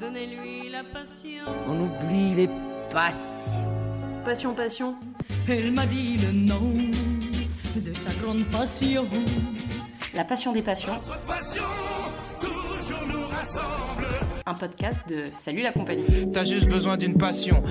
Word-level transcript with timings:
Donnez-lui 0.00 0.70
la 0.70 0.82
passion. 0.82 1.44
On 1.68 1.78
oublie 1.80 2.34
les 2.34 2.48
passions. 2.90 3.62
Passion, 4.24 4.54
passion. 4.54 4.94
Elle 5.48 5.72
m'a 5.72 5.84
dit 5.86 6.16
le 6.18 6.32
nom 6.32 6.72
de 7.76 7.94
sa 7.94 8.10
grande 8.22 8.44
passion. 8.46 9.04
La 10.14 10.24
passion 10.24 10.52
des 10.52 10.62
passions. 10.62 10.94
Notre 10.94 11.20
passion, 11.24 11.62
toujours 12.40 13.06
nous 13.12 13.26
rassemble. 13.26 14.06
Un 14.46 14.54
podcast 14.54 15.02
de 15.08 15.24
Salut 15.32 15.62
la 15.62 15.72
compagnie. 15.72 16.30
T'as 16.32 16.44
juste 16.44 16.68
besoin 16.68 16.96
d'une 16.96 17.16
passion. 17.18 17.62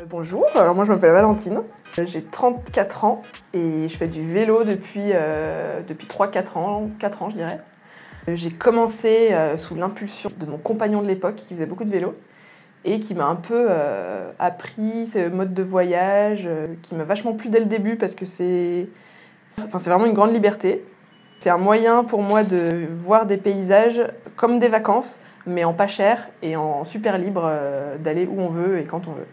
Euh, 0.00 0.04
Bonjour, 0.08 0.46
alors 0.54 0.74
moi 0.74 0.84
je 0.84 0.92
m'appelle 0.92 1.12
Valentine, 1.12 1.60
Euh, 1.98 2.06
j'ai 2.06 2.22
34 2.22 3.04
ans 3.04 3.22
et 3.52 3.86
je 3.88 3.96
fais 3.96 4.08
du 4.08 4.32
vélo 4.32 4.64
depuis, 4.64 5.10
euh, 5.12 5.82
depuis 5.86 6.06
3-4 6.06 6.56
ans, 6.56 6.88
4 6.98 7.22
ans 7.22 7.30
je 7.30 7.36
dirais. 7.36 7.60
J'ai 8.28 8.50
commencé 8.50 9.28
euh, 9.32 9.56
sous 9.56 9.74
l'impulsion 9.74 10.30
de 10.38 10.46
mon 10.46 10.58
compagnon 10.58 11.00
de 11.02 11.06
l'époque 11.06 11.36
qui 11.36 11.54
faisait 11.54 11.66
beaucoup 11.66 11.84
de 11.84 11.90
vélo 11.90 12.14
et 12.84 13.00
qui 13.00 13.14
m'a 13.14 13.26
un 13.26 13.36
peu 13.36 13.66
euh, 13.68 14.30
appris 14.38 15.06
ce 15.06 15.28
mode 15.28 15.54
de 15.54 15.62
voyage, 15.62 16.44
euh, 16.46 16.68
qui 16.82 16.94
m'a 16.94 17.04
vachement 17.04 17.32
plu 17.32 17.48
dès 17.48 17.60
le 17.60 17.66
début 17.66 17.96
parce 17.96 18.14
que 18.14 18.26
c'est 18.26 18.88
vraiment 19.56 20.06
une 20.06 20.12
grande 20.12 20.32
liberté. 20.32 20.84
C'est 21.40 21.50
un 21.50 21.58
moyen 21.58 22.04
pour 22.04 22.22
moi 22.22 22.42
de 22.42 22.86
voir 22.94 23.24
des 23.24 23.38
paysages 23.38 24.02
comme 24.36 24.58
des 24.58 24.68
vacances, 24.68 25.18
mais 25.46 25.64
en 25.64 25.72
pas 25.72 25.86
cher 25.86 26.28
et 26.42 26.56
en 26.56 26.84
super 26.84 27.16
libre 27.16 27.50
d'aller 27.98 28.26
où 28.26 28.38
on 28.40 28.48
veut 28.48 28.78
et 28.78 28.84
quand 28.84 29.08
on 29.08 29.12
veut. 29.12 29.26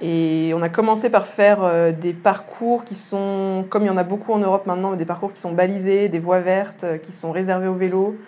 Et 0.00 0.52
on 0.54 0.60
a 0.60 0.68
commencé 0.68 1.08
par 1.08 1.26
faire 1.26 1.62
euh, 1.62 1.90
des 1.90 2.12
parcours 2.12 2.84
qui 2.84 2.94
sont, 2.94 3.64
comme 3.70 3.84
il 3.84 3.86
y 3.86 3.90
en 3.90 3.96
a 3.96 4.04
beaucoup 4.04 4.32
en 4.32 4.38
Europe 4.38 4.66
maintenant, 4.66 4.92
des 4.92 5.06
parcours 5.06 5.32
qui 5.32 5.40
sont 5.40 5.52
balisés, 5.52 6.08
des 6.08 6.18
voies 6.18 6.40
vertes 6.40 6.84
euh, 6.84 6.98
qui 6.98 7.12
sont 7.12 7.32
réservées 7.32 7.68
au 7.68 7.74
vélo, 7.74 8.18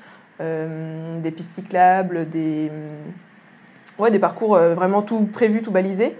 euh, 0.41 1.21
des 1.21 1.31
pistes 1.31 1.55
cyclables, 1.55 2.29
des, 2.31 2.73
ouais, 3.99 4.11
des 4.11 4.19
parcours 4.19 4.57
vraiment 4.57 5.03
tout 5.03 5.25
prévus, 5.25 5.62
tout 5.62 5.73
balisés. 5.73 6.17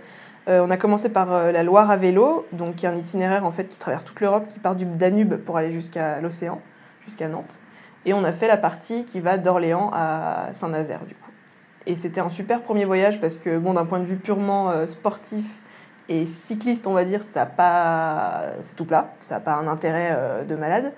On 0.51 0.71
a 0.71 0.79
commencé 0.79 1.11
par 1.11 1.53
la 1.53 1.63
Loire 1.63 1.91
à 1.91 1.99
vélo, 1.99 2.47
donc 2.53 2.77
qui 2.77 2.87
est 2.87 2.89
un 2.89 2.97
itinéraire 2.97 3.45
en 3.45 3.51
fait 3.51 3.65
qui 3.65 3.79
traverse 3.79 4.03
toute 4.03 4.19
l'Europe, 4.23 4.47
qui 4.49 4.59
part 4.59 4.77
du 4.77 4.87
Danube 4.87 5.35
pour 5.35 5.59
aller 5.59 5.73
jusqu'à 5.73 6.23
l'océan, 6.23 6.63
jusqu'à 7.05 7.29
Nantes. 7.29 7.61
Et 8.07 8.15
on 8.15 8.25
a 8.25 8.33
fait 8.33 8.49
la 8.49 8.57
partie 8.57 9.05
qui 9.05 9.21
va 9.21 9.37
d'Orléans 9.37 9.91
à 9.93 10.49
Saint-Nazaire 10.55 11.05
du 11.05 11.15
coup. 11.15 11.28
Et 11.89 11.97
c'était 11.97 12.21
un 12.21 12.29
super 12.29 12.61
premier 12.61 12.85
voyage 12.85 13.19
parce 13.19 13.39
que, 13.39 13.57
bon, 13.57 13.73
d'un 13.73 13.87
point 13.87 13.99
de 13.99 14.05
vue 14.05 14.19
purement 14.19 14.71
euh, 14.71 14.85
sportif 14.85 15.47
et 16.11 16.27
cycliste, 16.27 16.87
on 16.87 16.93
va 16.93 17.05
dire, 17.05 17.23
ça 17.23 17.47
pas... 17.47 18.51
c'est 18.61 18.77
tout 18.77 18.85
plat, 18.85 19.15
ça 19.23 19.37
n'a 19.37 19.41
pas 19.41 19.55
un 19.55 19.67
intérêt 19.67 20.11
euh, 20.13 20.45
de 20.45 20.55
malade. 20.55 20.93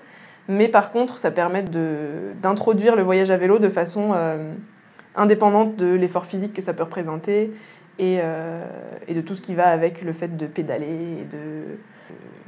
Mais 0.49 0.67
par 0.67 0.91
contre, 0.91 1.17
ça 1.17 1.31
permet 1.31 1.63
d'introduire 1.63 2.97
le 2.97 3.03
voyage 3.03 3.31
à 3.31 3.37
vélo 3.37 3.57
de 3.57 3.69
façon 3.69 4.11
euh, 4.13 4.53
indépendante 5.15 5.77
de 5.77 5.93
l'effort 5.93 6.25
physique 6.25 6.51
que 6.51 6.61
ça 6.61 6.73
peut 6.73 6.83
représenter 6.83 7.53
et, 7.97 8.17
de 8.17 9.21
tout 9.21 9.35
ce 9.35 9.41
qui 9.41 9.55
va 9.55 9.67
avec 9.67 10.01
le 10.01 10.11
fait 10.11 10.35
de 10.35 10.45
pédaler 10.47 11.19
et 11.21 11.23
de 11.23 11.77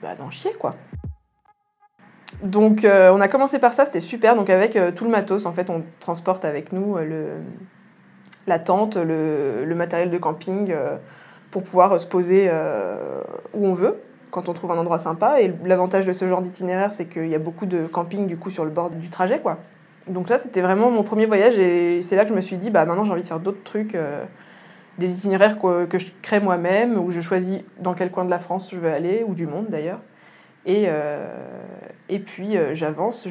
bah, 0.02 0.16
d'en 0.16 0.30
chier, 0.30 0.52
quoi. 0.60 0.76
Donc, 2.42 2.82
on 2.84 3.22
a 3.22 3.28
commencé 3.28 3.60
par 3.60 3.72
ça, 3.74 3.86
c'était 3.86 4.00
super. 4.00 4.36
Donc, 4.36 4.50
avec 4.50 4.78
tout 4.96 5.06
le 5.06 5.12
matos, 5.12 5.46
en 5.46 5.54
fait, 5.54 5.70
on 5.70 5.84
transporte 6.00 6.44
avec 6.44 6.74
nous 6.74 6.98
le, 6.98 7.28
la 8.48 8.60
tente, 8.60 8.98
le, 8.98 9.74
matériel 9.76 10.10
de 10.10 10.18
camping 10.18 10.72
euh, 10.72 10.98
pour 11.52 11.64
pouvoir 11.64 12.00
se 12.00 12.08
poser 12.08 12.48
euh, 12.50 13.22
où 13.54 13.66
on 13.66 13.74
veut 13.74 14.00
quand 14.32 14.50
on 14.50 14.54
trouve 14.54 14.72
un 14.72 14.78
endroit 14.78 15.00
sympa. 15.00 15.42
Et 15.42 15.54
l'avantage 15.64 16.06
de 16.06 16.14
ce 16.14 16.28
genre 16.28 16.42
d'itinéraire, 16.42 16.92
c'est 16.92 17.06
qu'il 17.06 17.28
y 17.28 17.36
a 17.36 17.40
beaucoup 17.40 17.66
de 17.66 17.86
camping 17.86 18.28
du 18.28 18.38
coup 18.38 18.50
sur 18.50 18.66
le 18.66 18.72
bord 18.72 18.90
du 18.90 19.10
trajet, 19.10 19.40
quoi. 19.40 19.60
Donc 20.08 20.28
là, 20.28 20.38
c'était 20.38 20.62
vraiment 20.62 20.92
mon 20.92 21.04
premier 21.04 21.26
voyage 21.26 21.58
et 21.58 22.02
c'est 22.02 22.18
là 22.18 22.24
que 22.24 22.30
je 22.30 22.36
me 22.36 22.42
suis 22.42 22.58
dit, 22.58 22.70
bah 22.70 22.84
maintenant 22.84 23.06
j'ai 23.06 23.14
envie 23.14 23.22
de 23.22 23.28
faire 23.28 23.40
d'autres 23.40 23.64
trucs, 23.64 23.96
euh, 23.96 24.26
des 24.98 25.10
itinéraires 25.10 25.58
que, 25.60 25.98
je 25.98 26.08
crée 26.22 26.42
moi-même, 26.42 27.00
où 27.00 27.10
je 27.10 27.22
choisis 27.22 27.60
dans 27.80 27.94
quel 27.94 28.12
coin 28.12 28.26
de 28.26 28.30
la 28.30 28.40
France 28.40 28.70
je 28.70 28.78
veux 28.78 28.92
aller, 28.92 29.24
ou 29.26 29.34
du 29.34 29.48
monde 29.48 29.68
d'ailleurs. 29.70 30.00
Et, 30.66 30.88
et 32.10 32.20
puis 32.20 32.56
j'avance, 32.72 33.28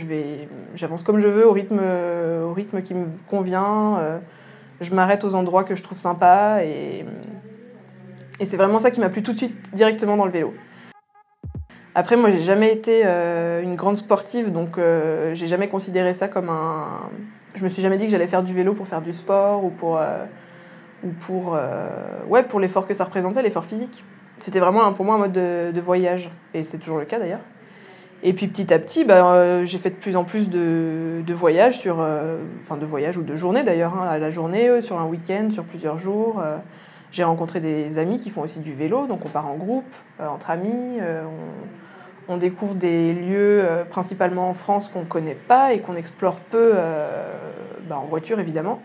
j'avance 0.75 1.03
comme 1.03 1.19
je 1.19 1.29
veux, 1.29 1.47
au 1.47 1.53
rythme, 1.53 1.81
au 1.81 2.53
rythme 2.53 2.83
qui 2.83 2.93
me 2.95 3.07
convient. 3.29 4.21
Je 4.83 4.95
m'arrête 4.95 5.25
aux 5.25 5.35
endroits 5.35 5.65
que 5.65 5.75
je 5.75 5.83
trouve 5.83 5.99
sympas 5.99 6.63
et, 6.63 7.05
et 8.41 8.47
c'est 8.47 8.57
vraiment 8.57 8.79
ça 8.79 8.91
qui 8.91 9.01
m'a 9.01 9.09
plu 9.09 9.23
tout 9.23 9.33
de 9.33 9.39
suite 9.39 9.75
directement 9.75 10.17
dans 10.17 10.25
le 10.25 10.33
vélo. 10.33 10.55
Après, 11.95 12.17
moi, 12.17 12.31
j'ai 12.31 12.41
jamais 12.41 12.73
été 12.73 13.03
euh, 13.05 13.63
une 13.63 13.75
grande 13.75 13.99
sportive, 13.99 14.51
donc 14.51 14.79
euh, 14.79 15.35
j'ai 15.35 15.47
jamais 15.47 15.69
considéré 15.69 16.15
ça 16.15 16.27
comme 16.27 16.49
un. 16.49 17.11
Je 17.55 17.63
me 17.65 17.69
suis 17.69 17.83
jamais 17.83 17.99
dit 17.99 18.07
que 18.07 18.11
j'allais 18.11 18.27
faire 18.27 18.43
du 18.43 18.55
vélo 18.55 18.73
pour 18.73 18.89
faire 18.89 19.03
du 19.03 19.13
sport 19.13 19.63
ou 19.63 19.69
pour 19.69 19.99
euh, 19.99 20.25
ou 21.05 21.09
pour 21.09 21.59
ouais 22.29 22.45
pour 22.45 22.61
l'effort 22.61 22.87
que 22.87 22.95
ça 22.95 23.05
représentait, 23.05 23.43
l'effort 23.43 23.67
physique. 23.67 24.05
C'était 24.39 24.61
vraiment 24.61 24.91
pour 24.95 25.05
moi 25.05 25.17
un 25.17 25.19
mode 25.19 25.33
de, 25.33 25.71
de 25.73 25.81
voyage 25.81 26.31
et 26.55 26.65
c'est 26.65 26.79
toujours 26.79 26.99
le 26.99 27.05
cas 27.05 27.19
d'ailleurs. 27.19 27.41
Et 28.25 28.33
puis 28.35 28.47
petit 28.47 28.73
à 28.73 28.79
petit, 28.79 29.05
bah, 29.05 29.35
euh, 29.35 29.65
j'ai 29.65 29.79
fait 29.79 29.91
de 29.91 29.97
plus 29.97 30.15
en 30.15 30.23
plus 30.23 30.49
de, 30.49 31.33
voyages 31.33 31.79
sur, 31.79 32.01
euh, 32.01 32.39
enfin 32.61 32.77
de 32.77 32.87
voyages 32.87 33.17
ou 33.17 33.23
de 33.23 33.35
journées 33.35 33.65
d'ailleurs, 33.65 33.95
hein, 33.95 34.07
à 34.07 34.19
la 34.19 34.31
journée, 34.31 34.69
euh, 34.69 34.81
sur 34.81 34.99
un 35.01 35.07
week-end, 35.07 35.49
sur 35.51 35.65
plusieurs 35.65 35.99
jours. 35.99 36.41
j'ai 37.11 37.25
rencontré 37.25 37.61
des 37.61 37.99
amis 37.99 38.21
qui 38.21 38.31
font 38.31 38.43
aussi 38.43 38.61
du 38.61 38.73
vélo, 38.73 39.07
donc 39.07 39.27
on 39.27 39.29
part 39.29 39.49
en 39.49 39.57
groupe, 39.57 39.93
entre 40.21 40.51
amis, 40.51 40.99
on, 42.29 42.37
découvre 42.39 42.75
des 42.75 43.13
lieux 43.13 43.67
principalement 43.91 44.49
en 44.49 44.55
France 44.55 44.89
qu'on 44.89 45.01
ne 45.01 45.05
connaît 45.05 45.37
pas 45.37 45.75
et 45.75 45.81
qu'on 45.81 45.97
explore 45.97 46.37
peu, 46.37 46.73
bah, 47.89 47.99
en 47.99 48.07
voiture 48.07 48.41
évidemment. 48.41 48.81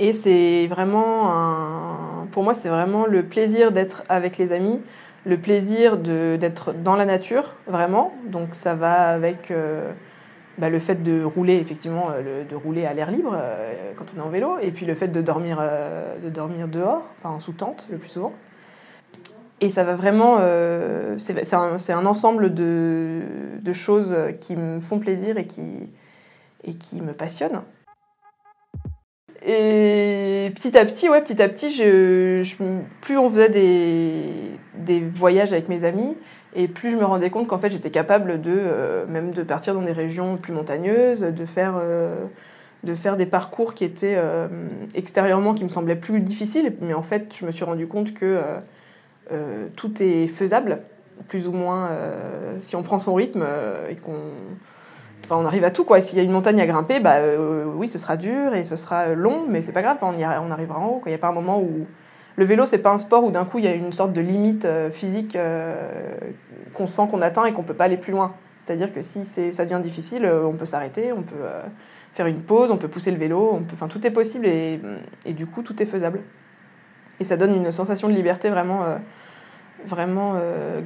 Et 0.00 0.12
c'est 0.12 0.66
vraiment 0.66 1.32
un, 1.32 2.26
pour 2.32 2.42
moi, 2.42 2.54
c'est 2.54 2.68
vraiment 2.68 3.06
le 3.06 3.22
plaisir 3.22 3.70
d'être 3.70 4.02
avec 4.08 4.36
les 4.38 4.50
amis, 4.50 4.80
le 5.24 5.36
plaisir 5.38 5.96
d'être 5.96 6.72
dans 6.72 6.96
la 6.96 7.04
nature, 7.04 7.54
vraiment. 7.66 8.12
Donc 8.26 8.54
ça 8.54 8.74
va 8.74 9.10
avec 9.10 9.50
euh, 9.50 9.92
bah, 10.58 10.68
le 10.70 10.78
fait 10.78 11.02
de 11.02 11.22
rouler, 11.22 11.56
effectivement, 11.56 12.08
euh, 12.10 12.44
de 12.44 12.56
rouler 12.56 12.86
à 12.86 12.94
l'air 12.94 13.10
libre 13.10 13.34
euh, 13.34 13.92
quand 13.96 14.06
on 14.16 14.20
est 14.20 14.22
en 14.22 14.30
vélo, 14.30 14.58
et 14.60 14.70
puis 14.70 14.86
le 14.86 14.94
fait 14.94 15.08
de 15.08 15.20
dormir, 15.20 15.58
de 16.22 16.30
dormir 16.30 16.68
dehors, 16.68 17.04
enfin 17.18 17.38
sous 17.40 17.52
tente 17.52 17.86
le 17.90 17.98
plus 17.98 18.10
souvent. 18.10 18.32
Et 19.60 19.70
ça 19.70 19.82
va 19.82 19.96
vraiment, 19.96 20.38
c'est 21.18 21.52
un, 21.52 21.76
un 21.88 22.06
ensemble 22.06 22.54
de, 22.54 23.22
de 23.60 23.72
choses 23.72 24.14
qui 24.40 24.54
me 24.54 24.78
font 24.78 25.00
plaisir 25.00 25.36
et 25.36 25.46
qui, 25.46 25.90
et 26.62 26.74
qui 26.74 27.00
me 27.00 27.12
passionnent. 27.12 27.62
Et 29.44 30.52
petit 30.54 30.78
à 30.78 30.84
petit, 30.84 31.08
ouais, 31.08 31.22
petit 31.22 31.42
à 31.42 31.48
petit, 31.48 31.70
plus 33.00 33.18
on 33.18 33.30
faisait 33.30 33.48
des, 33.48 34.32
des 34.78 35.00
voyages 35.00 35.52
avec 35.52 35.68
mes 35.68 35.84
amis, 35.84 36.16
et 36.54 36.68
plus 36.68 36.90
je 36.90 36.96
me 36.96 37.04
rendais 37.04 37.30
compte 37.30 37.46
qu'en 37.46 37.58
fait 37.58 37.70
j'étais 37.70 37.90
capable 37.90 38.40
de 38.40 38.52
euh, 38.56 39.06
même 39.06 39.32
de 39.32 39.42
partir 39.42 39.74
dans 39.74 39.82
des 39.82 39.92
régions 39.92 40.36
plus 40.36 40.52
montagneuses, 40.52 41.20
de 41.20 41.44
faire, 41.46 41.74
euh, 41.80 42.24
de 42.84 42.94
faire 42.94 43.16
des 43.16 43.26
parcours 43.26 43.74
qui 43.74 43.84
étaient 43.84 44.14
euh, 44.16 44.48
extérieurement 44.94 45.54
qui 45.54 45.64
me 45.64 45.68
semblaient 45.68 45.96
plus 45.96 46.20
difficiles, 46.20 46.74
mais 46.80 46.94
en 46.94 47.02
fait 47.02 47.34
je 47.38 47.44
me 47.44 47.52
suis 47.52 47.64
rendu 47.64 47.86
compte 47.86 48.14
que 48.14 48.40
tout 49.76 50.02
est 50.02 50.26
faisable, 50.28 50.78
plus 51.28 51.46
ou 51.46 51.52
moins 51.52 51.90
si 52.62 52.76
on 52.76 52.82
prend 52.82 52.98
son 52.98 53.14
rythme 53.14 53.44
et 53.90 53.96
qu'on 53.96 54.14
Enfin, 55.30 55.44
arrive 55.44 55.64
à 55.64 55.70
tout. 55.70 55.84
S'il 56.00 56.16
y 56.16 56.20
a 56.20 56.24
une 56.24 56.30
montagne 56.30 56.58
à 56.58 56.66
grimper, 56.66 57.00
bah 57.00 57.18
oui, 57.76 57.86
ce 57.88 57.98
sera 57.98 58.16
dur 58.16 58.54
et 58.54 58.64
ce 58.64 58.76
sera 58.76 59.08
long, 59.08 59.44
mais 59.46 59.60
c'est 59.60 59.72
pas 59.72 59.82
grave, 59.82 59.98
on, 60.00 60.12
y 60.14 60.22
arri- 60.22 60.40
on 60.42 60.50
arrivera 60.50 60.78
en 60.78 60.86
haut. 60.86 61.02
Il 61.04 61.10
n'y 61.10 61.14
a 61.14 61.18
pas 61.18 61.28
un 61.28 61.32
moment 61.32 61.60
où 61.60 61.86
le 62.38 62.44
vélo, 62.44 62.66
c'est 62.66 62.78
pas 62.78 62.92
un 62.92 63.00
sport 63.00 63.24
où 63.24 63.32
d'un 63.32 63.44
coup 63.44 63.58
il 63.58 63.64
y 63.64 63.68
a 63.68 63.74
une 63.74 63.92
sorte 63.92 64.12
de 64.12 64.20
limite 64.20 64.64
euh, 64.64 64.92
physique 64.92 65.34
euh, 65.34 66.16
qu'on 66.72 66.86
sent 66.86 67.02
qu'on 67.10 67.20
atteint 67.20 67.44
et 67.46 67.52
qu'on 67.52 67.64
peut 67.64 67.74
pas 67.74 67.84
aller 67.84 67.96
plus 67.96 68.12
loin. 68.12 68.32
C'est-à-dire 68.64 68.92
que 68.92 69.02
si 69.02 69.24
ça 69.24 69.64
devient 69.64 69.80
difficile, 69.82 70.24
euh, 70.24 70.44
on 70.44 70.52
peut 70.52 70.64
s'arrêter, 70.64 71.12
on 71.12 71.22
peut 71.22 71.34
faire 72.12 72.26
une 72.26 72.40
pause, 72.40 72.70
on 72.70 72.76
peut 72.76 72.86
pousser 72.86 73.10
le 73.10 73.16
vélo, 73.16 73.50
on 73.54 73.64
peut, 73.64 73.74
enfin 73.74 73.88
tout 73.88 74.06
est 74.06 74.12
possible 74.12 74.46
et, 74.46 74.80
du 75.26 75.46
coup 75.46 75.62
tout 75.62 75.82
est 75.82 75.86
faisable. 75.86 76.20
Et 77.18 77.24
ça 77.24 77.36
donne 77.36 77.56
une 77.56 77.72
sensation 77.72 78.08
de 78.08 78.14
liberté 78.14 78.50
vraiment, 78.50 80.36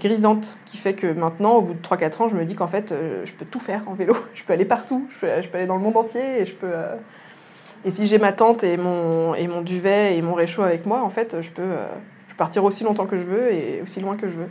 grisante 0.01 0.57
qui 0.65 0.79
fait 0.79 0.95
que 0.95 1.13
maintenant, 1.13 1.57
au 1.57 1.61
bout 1.61 1.75
de 1.75 1.83
3-4 1.83 2.23
ans, 2.23 2.29
je 2.31 2.37
me 2.37 2.47
dis 2.47 2.55
qu'en 2.55 2.69
fait, 2.69 2.95
je 3.25 3.33
peux 3.35 3.45
tout 3.45 3.61
faire 3.61 3.83
en 3.89 3.93
vélo. 3.93 4.17
Je 4.35 4.43
peux 4.45 4.55
aller 4.55 4.65
partout, 4.65 5.07
je 5.11 5.27
peux 5.49 5.59
aller 5.59 5.67
dans 5.67 5.77
le 5.77 5.83
monde 5.83 5.99
entier 5.99 6.41
et 6.41 6.47
je 6.47 6.55
peux. 6.55 6.73
Et 7.85 7.91
si 7.91 8.07
j'ai 8.07 8.19
ma 8.19 8.33
tente 8.33 8.63
et 8.63 8.77
mon, 8.77 9.35
et 9.35 9.49
mon 9.49 9.61
duvet 9.61 10.17
et 10.17 10.23
mon 10.23 10.35
réchaud 10.35 10.63
avec 10.63 10.87
moi, 10.87 11.03
en 11.03 11.11
fait, 11.11 11.41
je 11.41 11.51
peux, 11.51 11.63
euh, 11.63 11.87
je 12.29 12.35
partir 12.35 12.63
aussi 12.65 12.85
longtemps 12.85 13.07
que 13.07 13.17
je 13.17 13.25
veux 13.25 13.53
et 13.53 13.83
aussi 13.83 14.01
loin 14.01 14.17
que 14.17 14.29
je 14.29 14.35
veux. 14.35 14.49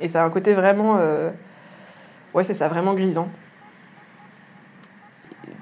Et 0.00 0.08
ça 0.08 0.22
a 0.22 0.26
un 0.26 0.30
côté 0.30 0.52
vraiment. 0.54 0.96
euh, 0.98 1.30
Ouais, 2.34 2.44
c'est 2.44 2.54
ça, 2.54 2.66
vraiment 2.68 2.94
grisant. 2.94 3.28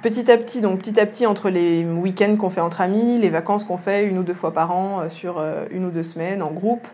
Petit 0.01 0.33
à 0.33 0.39
petit, 0.39 0.61
donc 0.63 0.79
petit 0.81 0.99
à 0.99 1.07
petit, 1.07 1.27
entre 1.27 1.49
les 1.51 1.85
week-ends 1.85 2.37
qu'on 2.37 2.51
fait 2.51 2.63
entre 2.63 2.81
amis, 2.81 3.19
les 3.19 3.29
vacances 3.29 3.63
qu'on 3.63 3.77
fait 3.77 4.07
une 4.07 4.19
ou 4.19 4.23
deux 4.23 4.35
fois 4.35 4.53
par 4.53 4.73
an 4.73 5.01
euh, 5.01 5.09
sur 5.11 5.41
une 5.71 5.85
ou 5.85 5.91
deux 5.91 6.03
semaines 6.03 6.43
en 6.43 6.51
groupe, 6.51 6.89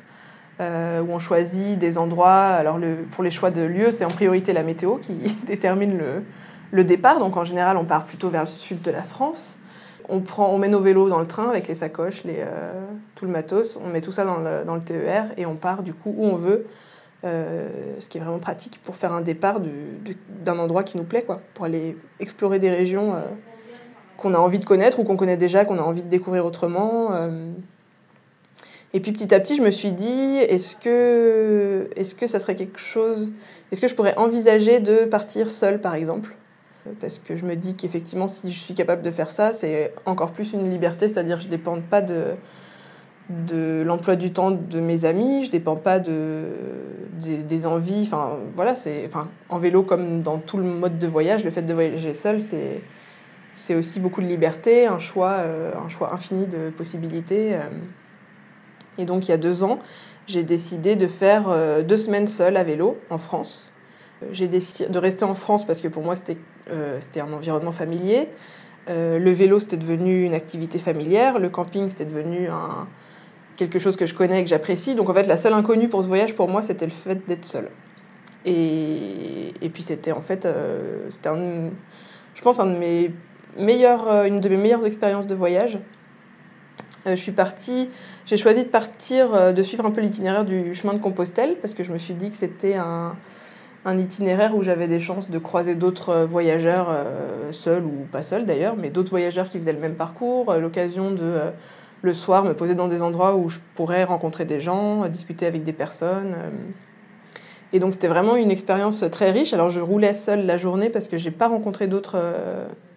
où 0.60 0.62
on 0.62 1.18
choisit 1.18 1.78
des 1.78 1.96
endroits. 1.96 2.46
Alors 2.46 2.78
pour 3.12 3.22
les 3.24 3.30
choix 3.30 3.50
de 3.50 3.62
lieux, 3.62 3.92
c'est 3.92 4.04
en 4.04 4.08
priorité 4.08 4.52
la 4.52 4.62
météo 4.64 4.96
qui 4.96 5.14
détermine 5.46 5.96
le, 5.96 6.24
le 6.72 6.84
départ. 6.84 7.20
Donc 7.20 7.36
en 7.36 7.44
général, 7.44 7.76
on 7.76 7.84
part 7.84 8.04
plutôt 8.04 8.28
vers 8.28 8.42
le 8.42 8.48
sud 8.48 8.82
de 8.82 8.90
la 8.90 9.04
France. 9.04 9.57
On, 10.08 10.58
met 10.58 10.68
nos 10.68 10.80
vélos 10.80 11.08
dans 11.08 11.20
le 11.20 11.26
train 11.26 11.48
avec 11.48 11.68
les 11.68 11.74
sacoches, 11.74 12.22
euh, 12.26 12.72
tout 13.14 13.24
le 13.24 13.30
matos, 13.30 13.78
on 13.82 13.88
met 13.88 14.00
tout 14.00 14.12
ça 14.12 14.24
dans 14.24 14.38
le, 14.38 14.80
TER 14.80 15.26
et 15.36 15.46
on 15.46 15.56
part 15.56 15.82
du 15.82 15.92
coup 15.92 16.14
où 16.16 16.24
on 16.24 16.36
veut, 16.36 16.66
euh, 17.24 17.96
ce 18.00 18.08
qui 18.08 18.18
est 18.18 18.20
vraiment 18.20 18.38
pratique 18.38 18.80
pour 18.84 18.96
faire 18.96 19.12
un 19.12 19.20
départ 19.20 19.60
du- 19.60 19.98
du- 20.04 20.16
d'un 20.44 20.58
endroit 20.58 20.82
qui 20.82 20.96
nous 20.96 21.04
plaît, 21.04 21.22
quoi, 21.22 21.40
pour 21.54 21.64
aller 21.64 21.96
explorer 22.20 22.58
des 22.58 22.70
régions 22.70 23.14
euh, 23.14 23.22
qu'on 24.16 24.34
a 24.34 24.38
envie 24.38 24.58
de 24.58 24.64
connaître 24.64 24.98
ou 24.98 25.04
qu'on 25.04 25.16
connaît 25.16 25.36
déjà, 25.36 25.64
qu'on 25.64 25.78
a 25.78 25.82
envie 25.82 26.02
de 26.02 26.08
découvrir 26.08 26.44
autrement. 26.44 27.10
Et 28.94 29.00
puis 29.00 29.12
petit 29.12 29.34
à 29.34 29.40
petit, 29.40 29.56
je 29.56 29.62
me 29.62 29.70
suis 29.70 29.92
dit, 29.92 30.06
est-ce 30.38 30.74
que, 30.74 31.90
que 32.18 32.26
ça 32.26 32.40
serait 32.40 32.54
quelque 32.54 32.78
chose, 32.78 33.30
est-ce 33.70 33.80
que 33.80 33.88
je 33.88 33.94
pourrais 33.94 34.16
envisager 34.16 34.80
de 34.80 35.04
partir 35.04 35.50
seule, 35.50 35.80
par 35.80 35.94
exemple? 35.94 36.37
Parce 37.00 37.18
que 37.18 37.36
je 37.36 37.44
me 37.44 37.56
dis 37.56 37.74
qu'effectivement, 37.74 38.28
si 38.28 38.52
je 38.52 38.58
suis 38.58 38.74
capable 38.74 39.02
de 39.02 39.10
faire 39.10 39.30
ça, 39.30 39.52
c'est 39.52 39.94
encore 40.06 40.32
plus 40.32 40.52
une 40.52 40.70
liberté, 40.70 41.08
c'est-à-dire 41.08 41.38
je 41.38 41.46
ne 41.46 41.50
dépends 41.50 41.80
pas 41.80 42.02
de, 42.02 42.34
de 43.28 43.82
l'emploi 43.84 44.16
du 44.16 44.32
temps 44.32 44.50
de 44.50 44.80
mes 44.80 45.04
amis, 45.04 45.42
je 45.42 45.48
ne 45.48 45.52
dépends 45.52 45.76
pas 45.76 46.00
de, 46.00 46.46
des, 47.20 47.66
envies. 47.66 48.04
Enfin, 48.06 48.38
voilà, 48.56 48.74
c'est, 48.74 49.08
en 49.48 49.58
vélo, 49.58 49.82
comme 49.82 50.22
dans 50.22 50.38
tout 50.38 50.56
le 50.56 50.64
mode 50.64 50.98
de 50.98 51.06
voyage, 51.06 51.44
le 51.44 51.50
fait 51.50 51.62
de 51.62 51.74
voyager 51.74 52.14
seul, 52.14 52.40
c'est, 52.40 52.82
c'est 53.52 53.74
aussi 53.74 54.00
beaucoup 54.00 54.22
de 54.22 54.26
liberté, 54.26 54.86
un 54.86 54.98
choix, 54.98 55.32
euh, 55.38 55.72
un 55.84 55.88
choix 55.88 56.14
infini 56.14 56.46
de 56.46 56.70
possibilités. 56.70 57.54
euh. 57.54 57.68
Et 58.96 59.04
donc, 59.04 59.28
il 59.28 59.30
y 59.30 59.34
a 59.34 59.38
deux 59.38 59.62
ans, 59.62 59.78
j'ai 60.26 60.42
décidé 60.42 60.96
de 60.96 61.06
faire 61.06 61.48
euh, 61.48 61.82
deux 61.82 61.98
semaines 61.98 62.26
seule 62.26 62.56
à 62.56 62.64
vélo 62.64 62.98
en 63.10 63.18
France. 63.18 63.72
J'ai 64.32 64.48
décidé 64.48 64.88
de 64.88 64.98
rester 64.98 65.24
en 65.24 65.34
France 65.34 65.64
parce 65.64 65.80
que 65.80 65.88
pour 65.88 66.02
moi, 66.02 66.16
c'était 66.16 66.38
c'était 67.00 67.20
un 67.20 67.32
environnement 67.32 67.72
familier. 67.72 68.28
Euh, 68.88 69.18
le 69.18 69.30
vélo, 69.32 69.60
c'était 69.60 69.76
devenu 69.76 70.24
une 70.24 70.34
activité 70.34 70.78
familière. 70.78 71.38
Le 71.38 71.48
camping, 71.48 71.88
c'était 71.88 72.04
devenu 72.04 72.48
quelque 73.56 73.78
chose 73.78 73.96
que 73.96 74.06
je 74.06 74.14
connais 74.14 74.40
et 74.40 74.44
que 74.44 74.50
j'apprécie. 74.50 74.94
Donc 74.94 75.08
en 75.08 75.14
fait, 75.14 75.24
la 75.24 75.36
seule 75.36 75.52
inconnue 75.52 75.88
pour 75.88 76.02
ce 76.02 76.08
voyage, 76.08 76.34
pour 76.34 76.48
moi, 76.48 76.62
c'était 76.62 76.86
le 76.86 76.92
fait 76.92 77.26
d'être 77.26 77.44
seule. 77.44 77.68
Et, 78.44 79.52
et 79.60 79.68
puis 79.68 79.82
c'était 79.82 80.12
en 80.12 80.22
fait, 80.22 80.46
euh, 80.46 81.06
c'était 81.10 81.28
un, 81.28 81.70
je 82.34 82.42
pense, 82.42 82.60
un 82.60 82.66
de 82.66 82.78
mes 82.78 83.10
euh, 83.58 84.24
une 84.24 84.40
de 84.40 84.48
mes 84.48 84.56
meilleures 84.56 84.86
expériences 84.86 85.26
de 85.26 85.34
voyage. 85.34 85.78
Euh, 87.06 87.16
je 87.16 87.20
suis 87.20 87.32
partie, 87.32 87.90
j'ai 88.26 88.36
choisi 88.36 88.64
de 88.64 88.68
partir, 88.68 89.34
euh, 89.34 89.52
de 89.52 89.62
suivre 89.62 89.84
un 89.84 89.90
peu 89.90 90.00
l'itinéraire 90.00 90.44
du 90.44 90.74
chemin 90.74 90.94
de 90.94 90.98
Compostelle 91.00 91.56
parce 91.60 91.74
que 91.74 91.82
je 91.82 91.92
me 91.92 91.98
suis 91.98 92.14
dit 92.14 92.30
que 92.30 92.36
c'était 92.36 92.76
un, 92.76 93.16
un 93.88 93.98
itinéraire 93.98 94.54
où 94.54 94.62
j'avais 94.62 94.86
des 94.86 95.00
chances 95.00 95.30
de 95.30 95.38
croiser 95.38 95.74
d'autres 95.74 96.10
euh, 96.10 96.26
voyageurs, 96.26 96.88
euh, 96.90 97.52
seuls 97.52 97.84
ou 97.84 98.06
pas 98.12 98.22
seuls 98.22 98.44
d'ailleurs, 98.44 98.76
mais 98.76 98.90
d'autres 98.90 99.10
voyageurs 99.10 99.48
qui 99.48 99.58
faisaient 99.58 99.72
le 99.72 99.80
même 99.80 99.94
parcours, 99.94 100.50
euh, 100.50 100.58
l'occasion 100.58 101.10
de 101.10 101.40
le 102.02 102.14
soir 102.14 102.44
me 102.44 102.54
poser 102.54 102.74
dans 102.74 102.86
des 102.86 103.02
endroits 103.02 103.34
où 103.34 103.48
je 103.48 103.58
pourrais 103.74 104.04
rencontrer 104.04 104.44
des 104.44 104.60
gens, 104.60 105.08
discuter 105.08 105.46
avec 105.46 105.64
des 105.64 105.72
personnes. 105.72 106.36
Et 107.72 107.80
donc 107.80 107.92
c'était 107.92 108.08
vraiment 108.08 108.36
une 108.36 108.52
expérience 108.52 109.02
très 109.10 109.32
riche. 109.32 109.52
Alors 109.52 109.68
je 109.68 109.80
roulais 109.80 110.14
seule 110.14 110.46
la 110.46 110.58
journée 110.58 110.90
parce 110.90 111.08
que 111.08 111.16
j'ai 111.16 111.32
pas 111.32 111.48
rencontré 111.48 111.88
d'autres 111.88 112.22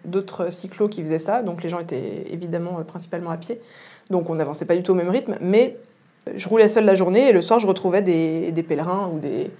d'autres 0.04 0.52
cyclos 0.52 0.88
qui 0.88 1.02
faisaient 1.02 1.18
ça, 1.18 1.42
donc 1.42 1.64
les 1.64 1.68
gens 1.68 1.80
étaient 1.80 2.26
évidemment 2.30 2.82
principalement 2.84 3.30
à 3.30 3.38
pied, 3.38 3.60
donc 4.10 4.30
on 4.30 4.34
n'avançait 4.36 4.66
pas 4.66 4.76
du 4.76 4.84
tout 4.84 4.92
au 4.92 4.96
même 4.96 5.10
rythme, 5.10 5.36
mais 5.40 5.76
je 6.36 6.48
roulais 6.48 6.68
seule 6.68 6.84
la 6.84 6.94
journée 6.94 7.28
et 7.28 7.32
le 7.32 7.40
soir 7.40 7.58
je 7.58 7.66
retrouvais 7.66 8.02
des 8.02 8.64
pèlerins 8.66 9.10
ou 9.12 9.18
des, 9.18 9.50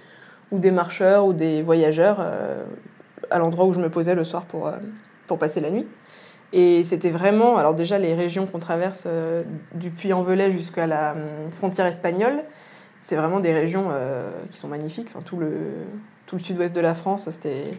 ou 0.53 0.59
des 0.59 0.71
marcheurs 0.71 1.27
ou 1.27 1.33
des 1.33 1.63
voyageurs 1.63 2.19
euh, 2.21 2.63
à 3.31 3.39
l'endroit 3.39 3.65
où 3.65 3.73
je 3.73 3.81
me 3.81 3.89
posais 3.89 4.15
le 4.15 4.23
soir 4.23 4.45
pour, 4.45 4.69
euh, 4.69 4.77
pour 5.27 5.39
passer 5.39 5.61
la 5.61 5.71
nuit. 5.71 5.87
Et 6.53 6.85
c'était 6.85 7.11
vraiment, 7.11 7.57
alors 7.57 7.75
déjà 7.75 7.99
les 7.99 8.15
régions 8.15 8.47
qu'on 8.47 8.59
traverse 8.59 9.05
euh, 9.07 9.43
du 9.75 9.91
Puy-en-Velay 9.91 10.51
jusqu'à 10.51 10.87
la 10.87 11.13
hum, 11.13 11.51
frontière 11.51 11.87
espagnole, 11.87 12.45
c'est 13.01 13.17
vraiment 13.17 13.41
des 13.41 13.53
régions 13.53 13.89
qui 14.49 14.59
sont 14.59 14.69
magnifiques. 14.69 15.09
Enfin, 15.09 15.23
tout 15.23 15.37
le, 15.37 15.51
tout 16.27 16.37
le 16.37 16.41
sud-ouest 16.41 16.73
de 16.73 16.81
la 16.81 16.95
France, 16.95 17.29
c'était, 17.33 17.77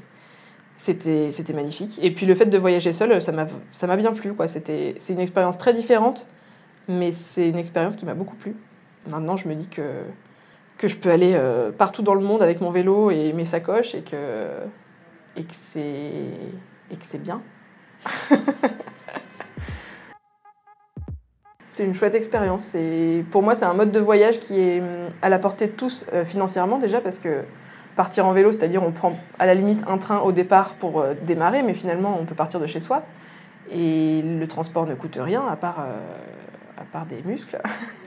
c'était, 0.78 1.54
magnifique. 1.54 1.98
Et 2.02 2.14
puis 2.14 2.26
le 2.26 2.36
fait 2.36 2.48
de 2.48 2.58
voyager 2.58 2.92
seul, 2.92 3.22
ça 3.22 3.32
m'a, 3.32 3.48
ça 3.72 3.88
m'a 3.88 3.96
bien 3.96 4.12
plu. 4.12 4.34
Quoi. 4.34 4.50
C'était, 4.50 4.96
c'est 5.00 5.14
une 5.14 5.22
expérience 5.22 5.58
très 5.58 5.72
différente, 5.72 6.28
mais 6.90 7.14
c'est 7.14 7.48
une 7.48 7.56
expérience 7.56 7.96
qui 7.96 8.06
m'a 8.06 8.16
beaucoup 8.16 8.36
plu. 8.36 8.54
Maintenant, 9.08 9.38
je 9.38 9.48
me 9.48 9.56
dis 9.56 9.70
que 9.70 9.82
que 10.78 10.88
je 10.88 10.98
peux 10.98 11.12
aller 11.12 11.34
euh, 11.36 11.72
partout 11.72 12.02
dans 12.02 12.14
le 12.16 12.22
monde 12.22 12.42
avec 12.42 12.62
mon 12.62 12.72
vélo 12.72 13.12
et 13.12 13.34
mes 13.34 13.46
sacoches 13.46 13.96
et 13.96 14.02
que, 14.02 14.48
et 15.38 15.44
que 15.44 15.54
c'est 15.74 15.80
et 15.80 17.18
bien. 17.18 17.42
c'est 21.70 21.84
une 21.84 21.96
chouette 21.96 22.16
expérience. 22.16 22.64
C'est- 22.66 23.24
Pour 23.32 23.42
moi, 23.44 23.56
c'est 23.56 23.66
un 23.66 23.74
mode 23.74 23.92
de 23.92 24.00
voyage 24.00 24.40
qui 24.40 24.60
est 24.60 24.80
hum, 24.82 25.10
à 25.22 25.30
la 25.30 25.40
portée 25.40 25.68
de 25.68 25.72
tous 25.72 26.06
euh, 26.14 26.26
financièrement 26.26 26.78
déjà 26.78 27.02
parce 27.02 27.20
que 27.20 27.44
partir 27.96 28.26
en 28.26 28.34
vélo, 28.34 28.52
c'est-à-dire 28.52 28.84
on 28.84 28.92
prend 28.92 29.16
à 29.40 29.46
la 29.46 29.54
limite 29.56 29.84
un 29.88 29.98
train 29.98 30.20
au 30.20 30.32
départ 30.32 30.74
pour 30.76 31.00
euh, 31.00 31.14
démarrer, 31.22 31.62
mais 31.64 31.74
finalement 31.74 32.18
on 32.20 32.26
peut 32.26 32.36
partir 32.36 32.60
de 32.60 32.68
chez 32.68 32.80
soi 32.80 33.04
et 33.72 34.22
le 34.22 34.48
transport 34.48 34.86
ne 34.86 34.96
coûte 34.96 35.18
rien 35.22 35.46
à 35.48 35.56
part, 35.56 35.80
à 36.78 36.84
part 36.92 37.06
des 37.06 37.22
muscles. 37.24 37.60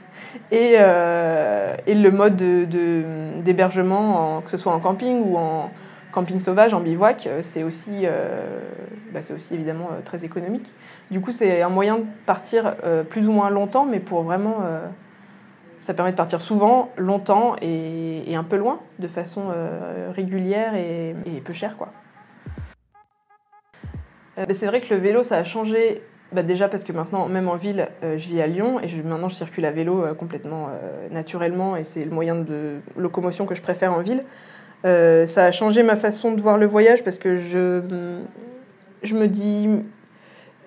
Et, 0.51 0.75
euh, 0.79 1.77
et 1.87 1.95
le 1.95 2.11
mode 2.11 2.37
de- 2.37 2.65
de- 2.65 3.41
d'hébergement, 3.43 4.37
en- 4.37 4.41
que 4.43 4.51
ce 4.51 4.57
soit 4.57 4.73
en 4.73 4.81
camping 4.81 5.21
ou 5.25 5.37
en 5.37 5.71
camping 6.13 6.41
sauvage, 6.41 6.73
en 6.75 6.81
bivouac, 6.81 7.27
euh, 7.27 7.41
c'est 7.43 7.63
aussi, 7.63 8.03
euh, 8.05 8.61
bah, 9.13 9.21
aussi 9.35 9.55
évidemment 9.55 9.89
très 10.05 10.25
économique. 10.25 10.73
Du 11.11 11.21
coup, 11.21 11.33
c'est 11.33 11.63
un 11.63 11.69
moyen 11.69 11.99
de 11.99 12.05
partir 12.27 12.77
plus 13.11 13.29
ou 13.29 13.33
moins 13.33 13.51
longtemps, 13.51 13.85
mais 13.85 14.01
pour 14.01 14.23
vraiment. 14.23 14.57
ça 15.81 15.95
permet 15.95 16.11
de 16.11 16.17
partir 16.17 16.41
souvent, 16.41 16.91
longtemps 16.97 17.55
et, 17.63 18.35
un 18.35 18.43
peu 18.43 18.57
loin, 18.57 18.81
de 18.99 19.07
façon 19.07 19.43
régulière 20.15 20.75
et, 20.75 21.15
peu 21.45 21.53
chère. 21.53 21.77
Quoi. 21.77 21.89
Bah, 24.37 24.45
c'est 24.53 24.67
vrai 24.67 24.81
que 24.81 24.93
le 24.93 25.01
vélo, 25.01 25.23
ça 25.23 25.37
a 25.37 25.45
changé 25.45 26.03
bah 26.33 26.43
déjà 26.43 26.69
parce 26.69 26.83
que 26.83 26.93
maintenant, 26.93 27.29
même 27.29 27.49
en 27.49 27.55
ville, 27.55 27.89
euh, 28.03 28.19
je 28.19 28.29
vis 28.29 28.41
à 28.41 28.49
Lyon 28.49 28.81
et 28.81 28.89
maintenant 29.03 29.29
je 29.29 29.37
circule 29.37 29.65
à 29.65 29.71
vélo 29.71 30.05
euh, 30.05 30.13
complètement 30.13 30.69
euh, 30.69 31.09
naturellement 31.11 31.77
et 31.77 31.85
c'est 31.85 32.05
le 32.05 32.11
moyen 32.11 32.35
de 32.35 32.81
locomotion 32.97 33.47
que 33.47 33.55
je 33.55 33.63
préfère 33.63 33.93
en 33.93 34.01
ville. 34.01 34.25
Ça 34.85 35.45
a 35.45 35.51
changé 35.51 35.83
ma 35.83 35.97
façon 35.97 36.33
de 36.33 36.41
voir 36.41 36.59
le 36.59 36.67
voyage 36.67 37.03
parce 37.03 37.19
que 37.19 37.39
je, 37.39 37.81
je 39.03 39.15
me 39.17 39.27
dis. 39.27 39.69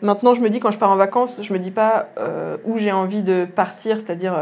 Maintenant, 0.01 0.33
je 0.33 0.41
me 0.41 0.49
dis 0.49 0.59
quand 0.59 0.71
je 0.71 0.77
pars 0.77 0.91
en 0.91 0.97
vacances, 0.97 1.41
je 1.41 1.53
me 1.53 1.59
dis 1.59 1.71
pas 1.71 2.09
où 2.65 2.75
j'ai 2.75 2.91
envie 2.91 3.21
de 3.21 3.45
partir, 3.45 3.95
c'est-à-dire 3.97 4.33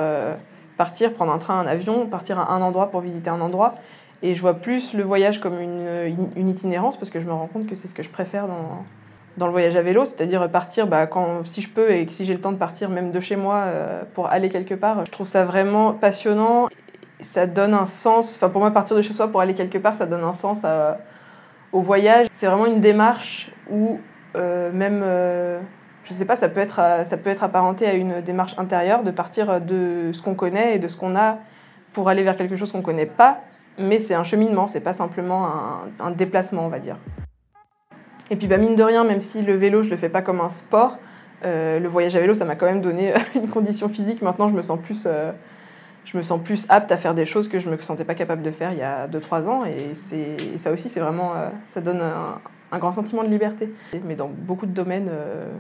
partir, 0.78 1.14
prendre 1.14 1.32
un 1.32 1.38
train, 1.38 1.60
un 1.60 1.68
avion, 1.68 2.08
partir 2.08 2.40
à 2.40 2.54
un 2.54 2.62
endroit 2.64 2.90
pour 2.90 3.02
visiter 3.02 3.30
un 3.30 3.40
endroit. 3.40 3.76
Et 4.24 4.34
je 4.34 4.42
vois 4.42 4.56
plus 4.56 4.96
le 4.96 5.04
voyage 5.04 5.40
comme 5.40 5.62
une, 5.62 6.28
une 6.36 6.50
itinérance 6.50 6.98
parce 6.98 7.12
que 7.12 7.20
je 7.20 7.28
me 7.28 7.34
rends 7.34 7.46
compte 7.46 7.68
que 7.68 7.76
c'est 7.76 7.88
ce 7.88 7.94
que 7.94 8.02
je 8.02 8.10
préfère 8.10 8.48
dans, 8.48 8.84
dans 9.38 9.46
le 9.46 9.52
voyage 9.52 9.76
à 9.76 9.82
vélo, 9.82 10.06
c'est-à-dire 10.06 10.50
partir 10.50 10.88
bah, 10.88 11.06
quand, 11.08 11.46
si 11.46 11.62
je 11.62 11.70
peux 11.70 11.92
et 11.92 12.08
si 12.08 12.26
j'ai 12.26 12.34
le 12.34 12.42
temps 12.42 12.52
de 12.52 12.58
partir 12.58 12.90
même 12.90 13.12
de 13.12 13.20
chez 13.20 13.36
moi 13.36 13.56
euh, 13.66 14.04
pour 14.14 14.28
aller 14.28 14.50
quelque 14.50 14.74
part. 14.74 15.06
Je 15.06 15.12
trouve 15.12 15.28
ça 15.28 15.46
vraiment 15.46 15.94
passionnant. 15.94 16.68
Ça 17.22 17.46
donne 17.48 17.74
un 17.74 17.86
sens, 17.86 18.36
enfin 18.36 18.50
pour 18.50 18.62
moi 18.62 18.72
partir 18.72 18.96
de 18.96 19.02
chez 19.02 19.14
soi 19.14 19.28
pour 19.30 19.42
aller 19.42 19.54
quelque 19.54 19.78
part, 19.78 19.96
ça 19.96 20.06
donne 20.06 20.24
un 20.24 20.34
sens 20.34 20.66
à- 20.66 21.00
au 21.72 21.82
voyage. 21.82 22.28
C'est 22.36 22.48
vraiment 22.48 22.66
une 22.66 22.82
démarche 22.82 23.52
où 23.72 24.00
euh, 24.36 24.72
même, 24.72 25.02
euh, 25.04 25.60
je 26.04 26.14
sais 26.14 26.26
pas, 26.26 26.36
ça 26.36 26.50
peut, 26.50 26.60
être, 26.60 26.80
ça 27.06 27.18
peut 27.18 27.30
être 27.30 27.44
apparenté 27.44 27.88
à 27.88 27.94
une 27.94 28.22
démarche 28.22 28.56
intérieure 28.58 29.04
de 29.04 29.12
partir 29.12 29.62
de 29.62 30.12
ce 30.14 30.22
qu'on 30.22 30.36
connaît 30.36 30.76
et 30.76 30.80
de 30.80 30.88
ce 30.88 30.96
qu'on 30.96 31.16
a 31.16 31.38
pour 31.94 32.10
aller 32.10 32.24
vers 32.24 32.38
quelque 32.38 32.56
chose 32.56 32.72
qu'on 32.72 32.84
connaît 32.84 33.08
pas, 33.08 33.40
mais 33.80 34.00
c'est 34.00 34.14
un 34.14 34.24
cheminement, 34.24 34.68
c'est 34.68 34.80
pas 34.82 34.94
simplement 34.94 35.48
un 36.00 36.12
déplacement, 36.12 36.64
on 36.66 36.70
va 36.70 36.80
dire. 36.80 36.98
Et 38.30 38.36
puis 38.36 38.48
bah, 38.48 38.58
mine 38.58 38.76
de 38.76 38.84
rien, 38.84 39.04
même 39.04 39.22
si 39.22 39.42
le 39.42 39.56
vélo, 39.56 39.84
je 39.84 39.90
le 39.90 39.98
fais 39.98 40.10
pas 40.10 40.22
comme 40.22 40.42
un 40.42 40.50
sport, 40.50 40.98
euh, 41.46 41.80
le 41.80 41.88
voyage 41.88 42.16
à 42.16 42.20
vélo, 42.20 42.36
ça 42.36 42.46
m'a 42.46 42.56
quand 42.56 42.66
même 42.66 42.82
donné 42.82 43.14
une 43.36 43.50
condition 43.50 43.90
physique. 43.90 44.22
Maintenant, 44.22 44.50
je 44.50 44.54
me 44.54 44.62
sens 44.62 44.80
plus, 44.80 45.04
euh, 45.06 45.32
je 46.06 46.18
me 46.18 46.24
sens 46.24 46.42
plus 46.44 46.66
apte 46.70 46.92
à 46.92 46.98
faire 46.98 47.14
des 47.14 47.26
choses 47.26 47.48
que 47.48 47.60
je 47.60 47.70
me 47.70 47.78
sentais 47.78 48.06
pas 48.06 48.16
capable 48.16 48.42
de 48.42 48.52
faire 48.52 48.72
il 48.72 48.80
y 48.80 48.84
a 48.84 49.08
2-3 49.08 49.48
ans. 49.48 49.64
Et, 49.66 49.94
ça 50.58 50.72
aussi, 50.72 50.88
vraiment, 51.00 51.36
euh, 51.36 51.50
ça 51.68 51.82
donne 51.82 52.02
un, 52.02 52.40
un 52.72 52.80
grand 52.80 52.92
sentiment 52.92 53.24
de 53.24 53.30
liberté. 53.30 53.74
Mais 54.06 54.16
dans 54.16 54.28
beaucoup 54.30 54.66
de 54.66 54.72
domaines 54.72 55.10
euh, 55.12 55.52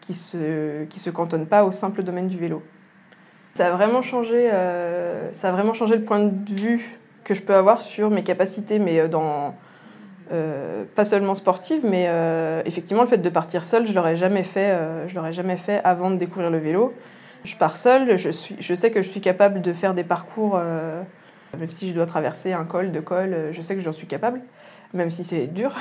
qui 0.00 0.14
se, 0.14 0.84
qui 0.84 1.00
se 1.00 1.10
cantonnent 1.10 1.46
pas 1.46 1.64
au 1.64 1.72
simple 1.72 2.02
domaine 2.02 2.28
du 2.28 2.38
vélo. 2.38 2.62
Ça 3.54 3.68
a 3.68 3.70
vraiment 3.70 4.02
changé, 4.02 4.50
euh, 4.52 5.32
ça 5.32 5.48
a 5.48 5.52
vraiment 5.52 5.72
changé 5.72 5.96
le 5.96 6.02
point 6.02 6.24
de 6.24 6.54
vue 6.54 6.98
que 7.24 7.34
je 7.34 7.42
peux 7.42 7.54
avoir 7.54 7.80
sur 7.80 8.10
mes 8.10 8.22
capacités, 8.22 8.78
mais 8.78 9.00
euh, 9.00 9.08
dans 9.08 9.54
euh, 10.32 10.84
pas 10.96 11.04
seulement 11.04 11.36
sportive, 11.36 11.82
mais 11.84 12.06
euh, 12.08 12.60
effectivement 12.64 13.02
le 13.02 13.08
fait 13.08 13.18
de 13.18 13.28
partir 13.28 13.62
seule, 13.62 13.86
je 13.86 13.94
l'aurais 13.94 14.16
jamais 14.16 14.42
fait. 14.42 14.72
euh, 14.72 15.06
je 15.06 15.14
l'aurais 15.14 15.32
jamais 15.32 15.56
fait 15.56 15.80
avant 15.84 16.10
de 16.10 16.16
découvrir 16.16 16.50
le 16.50 16.58
vélo. 16.58 16.92
Je 17.44 17.54
pars 17.56 17.76
seule, 17.76 18.16
je, 18.18 18.74
sais 18.74 18.90
que 18.90 19.02
je 19.02 19.08
suis 19.08 19.20
capable 19.20 19.60
de 19.60 19.72
faire 19.72 19.94
des 19.94 20.02
parcours, 20.02 20.58
même 21.56 21.68
si 21.68 21.88
je 21.88 21.94
dois 21.94 22.06
traverser 22.06 22.52
un 22.52 22.64
col, 22.64 22.90
deux 22.90 23.02
cols, 23.02 23.50
je 23.52 23.62
sais 23.62 23.76
que 23.76 23.80
j'en 23.80 23.92
suis 23.92 24.08
capable, 24.08 24.40
même 24.94 25.12
si 25.12 25.22
c'est 25.22 25.46
dur. 25.46 25.76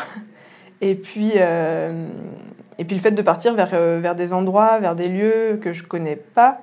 Et 0.82 0.94
puis, 0.94 1.32
Et 1.32 2.86
puis 2.86 2.96
le 2.96 3.02
fait 3.02 3.10
de 3.12 3.22
partir 3.24 3.56
vers, 3.56 3.72
vers 3.72 4.14
des 4.14 4.32
endroits, 4.32 4.78
vers 4.78 4.94
des 4.94 5.08
lieux 5.08 5.60
que 5.60 5.74
je 5.74 5.82
connais 5.82 6.18
pas, 6.18 6.60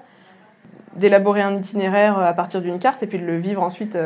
d'élaborer 0.95 1.43
un 1.43 1.57
itinéraire 1.57 2.21
à 2.21 2.33
partir 2.33 2.61
d'une 2.61 2.79
carte 2.79 3.03
et 3.03 3.09
puis 3.09 3.19
de 3.19 3.25
le 3.25 3.39
vivre 3.39 3.61
ensuite 3.61 3.99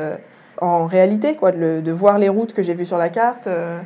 en 0.60 0.86
réalité, 0.86 1.36
quoi, 1.36 1.52
de, 1.52 1.92
voir 1.92 2.18
les 2.18 2.28
routes 2.28 2.52
que 2.52 2.62
j'ai 2.62 2.74
vues 2.74 2.86
sur 2.86 2.98
la 2.98 3.08
carte, 3.08 3.46
euh, 3.46 3.80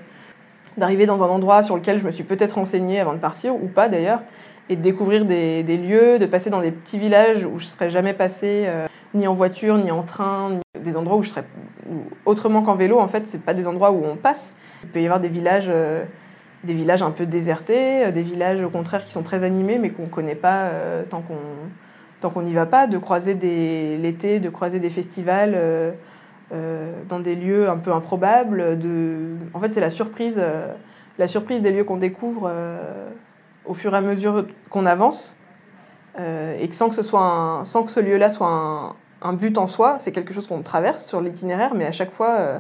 d'arriver 0.77 1.07
dans 1.07 1.23
un 1.23 1.29
endroit 1.29 1.63
sur 1.63 1.77
lequel 1.77 1.99
je 1.99 2.05
me 2.05 2.11
suis 2.11 2.25
peut-être 2.25 2.53
renseignée 2.53 3.01
avant 3.01 3.13
de 3.13 3.19
partir, 3.19 3.55
ou 3.55 3.67
pas 3.67 3.89
d'ailleurs, 3.89 4.23
et 4.69 4.77
de 4.77 4.83
découvrir 4.83 5.25
des, 5.25 5.63
lieux, 5.63 6.19
de 6.19 6.27
passer 6.27 6.51
dans 6.51 6.61
des 6.61 6.71
petits 6.71 6.99
villages 6.99 7.45
où 7.45 7.59
je 7.59 7.65
ne 7.65 7.71
serais 7.71 7.91
jamais 7.91 8.15
passé, 8.15 8.65
euh, 8.67 8.87
ni 9.15 9.27
en 9.27 9.35
voiture, 9.35 9.77
ni 9.79 9.91
en 9.91 10.03
train, 10.03 10.51
ni- 10.51 10.83
des 10.83 10.97
endroits 10.97 11.17
où 11.17 11.23
je 11.23 11.31
serais 11.31 11.45
autrement 12.25 12.63
qu'en 12.63 12.77
vélo, 12.77 13.01
en 13.01 13.09
fait, 13.09 13.27
c'est 13.27 13.43
pas 13.43 13.55
des 13.55 13.67
endroits 13.67 13.91
où 13.91 14.05
on 14.05 14.17
passe. 14.17 14.49
Il 14.85 14.91
peut 14.91 15.01
y 15.01 15.05
avoir 15.05 15.21
des 15.21 15.29
villages, 15.29 15.69
euh, 15.69 16.05
des 16.63 16.75
villages 16.75 17.03
un 17.03 17.11
peu 17.11 17.27
désertés, 17.27 18.11
des 18.13 18.23
villages 18.23 18.63
au 18.63 18.71
contraire 18.71 19.05
qui 19.05 19.11
sont 19.11 19.23
très 19.23 19.43
animés, 19.43 19.79
mais 19.79 19.91
qu'on 19.91 20.05
ne 20.05 20.09
connaît 20.09 20.35
pas 20.35 20.71
tant 21.09 21.23
qu'on 21.23 21.35
tant 22.21 22.29
qu'on 22.29 22.43
n'y 22.43 22.53
va 22.53 22.67
pas, 22.67 22.87
de 22.87 22.99
croiser 22.99 23.33
l'été, 23.33 24.41
de 24.41 24.51
croiser 24.51 24.79
des 24.79 24.91
festivals 24.91 25.55
dans 26.51 27.21
des 27.21 27.37
lieux 27.37 27.69
un 27.69 27.77
peu 27.77 27.93
improbables. 27.93 28.79
En 29.55 29.61
fait, 29.61 29.73
c'est 29.73 29.81
la 29.81 29.91
surprise, 29.91 30.37
euh, 30.39 30.73
la 31.19 31.29
surprise 31.29 31.63
des 31.63 31.71
lieux 31.71 31.85
qu'on 31.85 31.97
découvre 31.97 32.49
euh, 32.51 33.09
au 33.65 33.75
fur 33.75 33.95
et 33.95 33.97
à 33.97 34.01
mesure 34.01 34.47
qu'on 34.69 34.85
avance, 34.85 35.37
euh, 36.19 36.57
et 36.59 36.69
que 36.69 36.75
sans 36.75 36.89
que 36.89 36.95
ce 36.97 37.03
soit 37.03 37.61
sans 37.65 37.85
que 37.85 37.91
ce 37.91 38.01
lieu-là 38.01 38.31
soit 38.31 38.97
un, 39.23 39.33
but 39.33 39.59
en 39.59 39.67
soi, 39.67 39.97
c'est 40.01 40.13
quelque 40.13 40.33
chose 40.35 40.47
qu'on 40.47 40.63
traverse 40.63 41.07
sur 41.07 41.21
l'itinéraire, 41.21 41.75
mais 41.75 41.87
à 41.87 41.93
chaque 41.93 42.11
fois. 42.11 42.37
euh, 42.39 42.59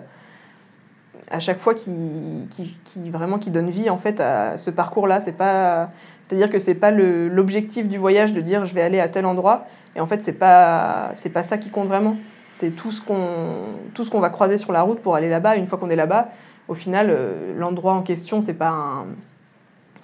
à 1.32 1.38
chaque 1.38 1.60
fois 1.60 1.74
qui, 1.74 2.48
qui, 2.50 3.10
vraiment 3.10 3.38
qui 3.38 3.50
donne 3.50 3.70
vie 3.70 3.88
en 3.88 3.96
fait 3.96 4.20
à 4.20 4.58
ce 4.58 4.70
parcours-là, 4.70 5.20
c'est 5.20 5.32
pas, 5.32 5.90
c'est-à-dire 6.22 6.50
que 6.50 6.58
c'est 6.58 6.74
pas 6.74 6.90
l'objectif 6.90 7.88
du 7.88 7.98
voyage 7.98 8.32
de 8.32 8.40
dire 8.40 8.66
je 8.66 8.74
vais 8.74 8.82
aller 8.82 8.98
à 8.98 9.08
tel 9.08 9.26
endroit, 9.26 9.66
et 9.94 10.00
en 10.00 10.06
fait 10.06 10.22
c'est 10.22 10.32
pas 10.32 11.10
c'est 11.14 11.30
pas 11.30 11.44
ça 11.44 11.58
qui 11.58 11.70
compte 11.70 11.88
vraiment. 11.88 12.16
C'est 12.52 12.70
tout 12.72 12.90
ce 12.90 13.00
qu'on 13.00 14.20
va 14.20 14.28
croiser 14.30 14.58
sur 14.58 14.72
la 14.72 14.82
route 14.82 15.00
pour 15.00 15.14
aller 15.14 15.30
là-bas. 15.30 15.56
Une 15.56 15.66
fois 15.66 15.78
qu'on 15.78 15.88
est 15.88 15.96
là-bas, 15.96 16.28
au 16.68 16.74
final, 16.74 17.06
euh, 17.10 17.54
l'endroit 17.58 17.94
en 17.94 18.02
question, 18.02 18.40
c'est 18.42 18.54
pas 18.54 18.68
un. 18.68 19.06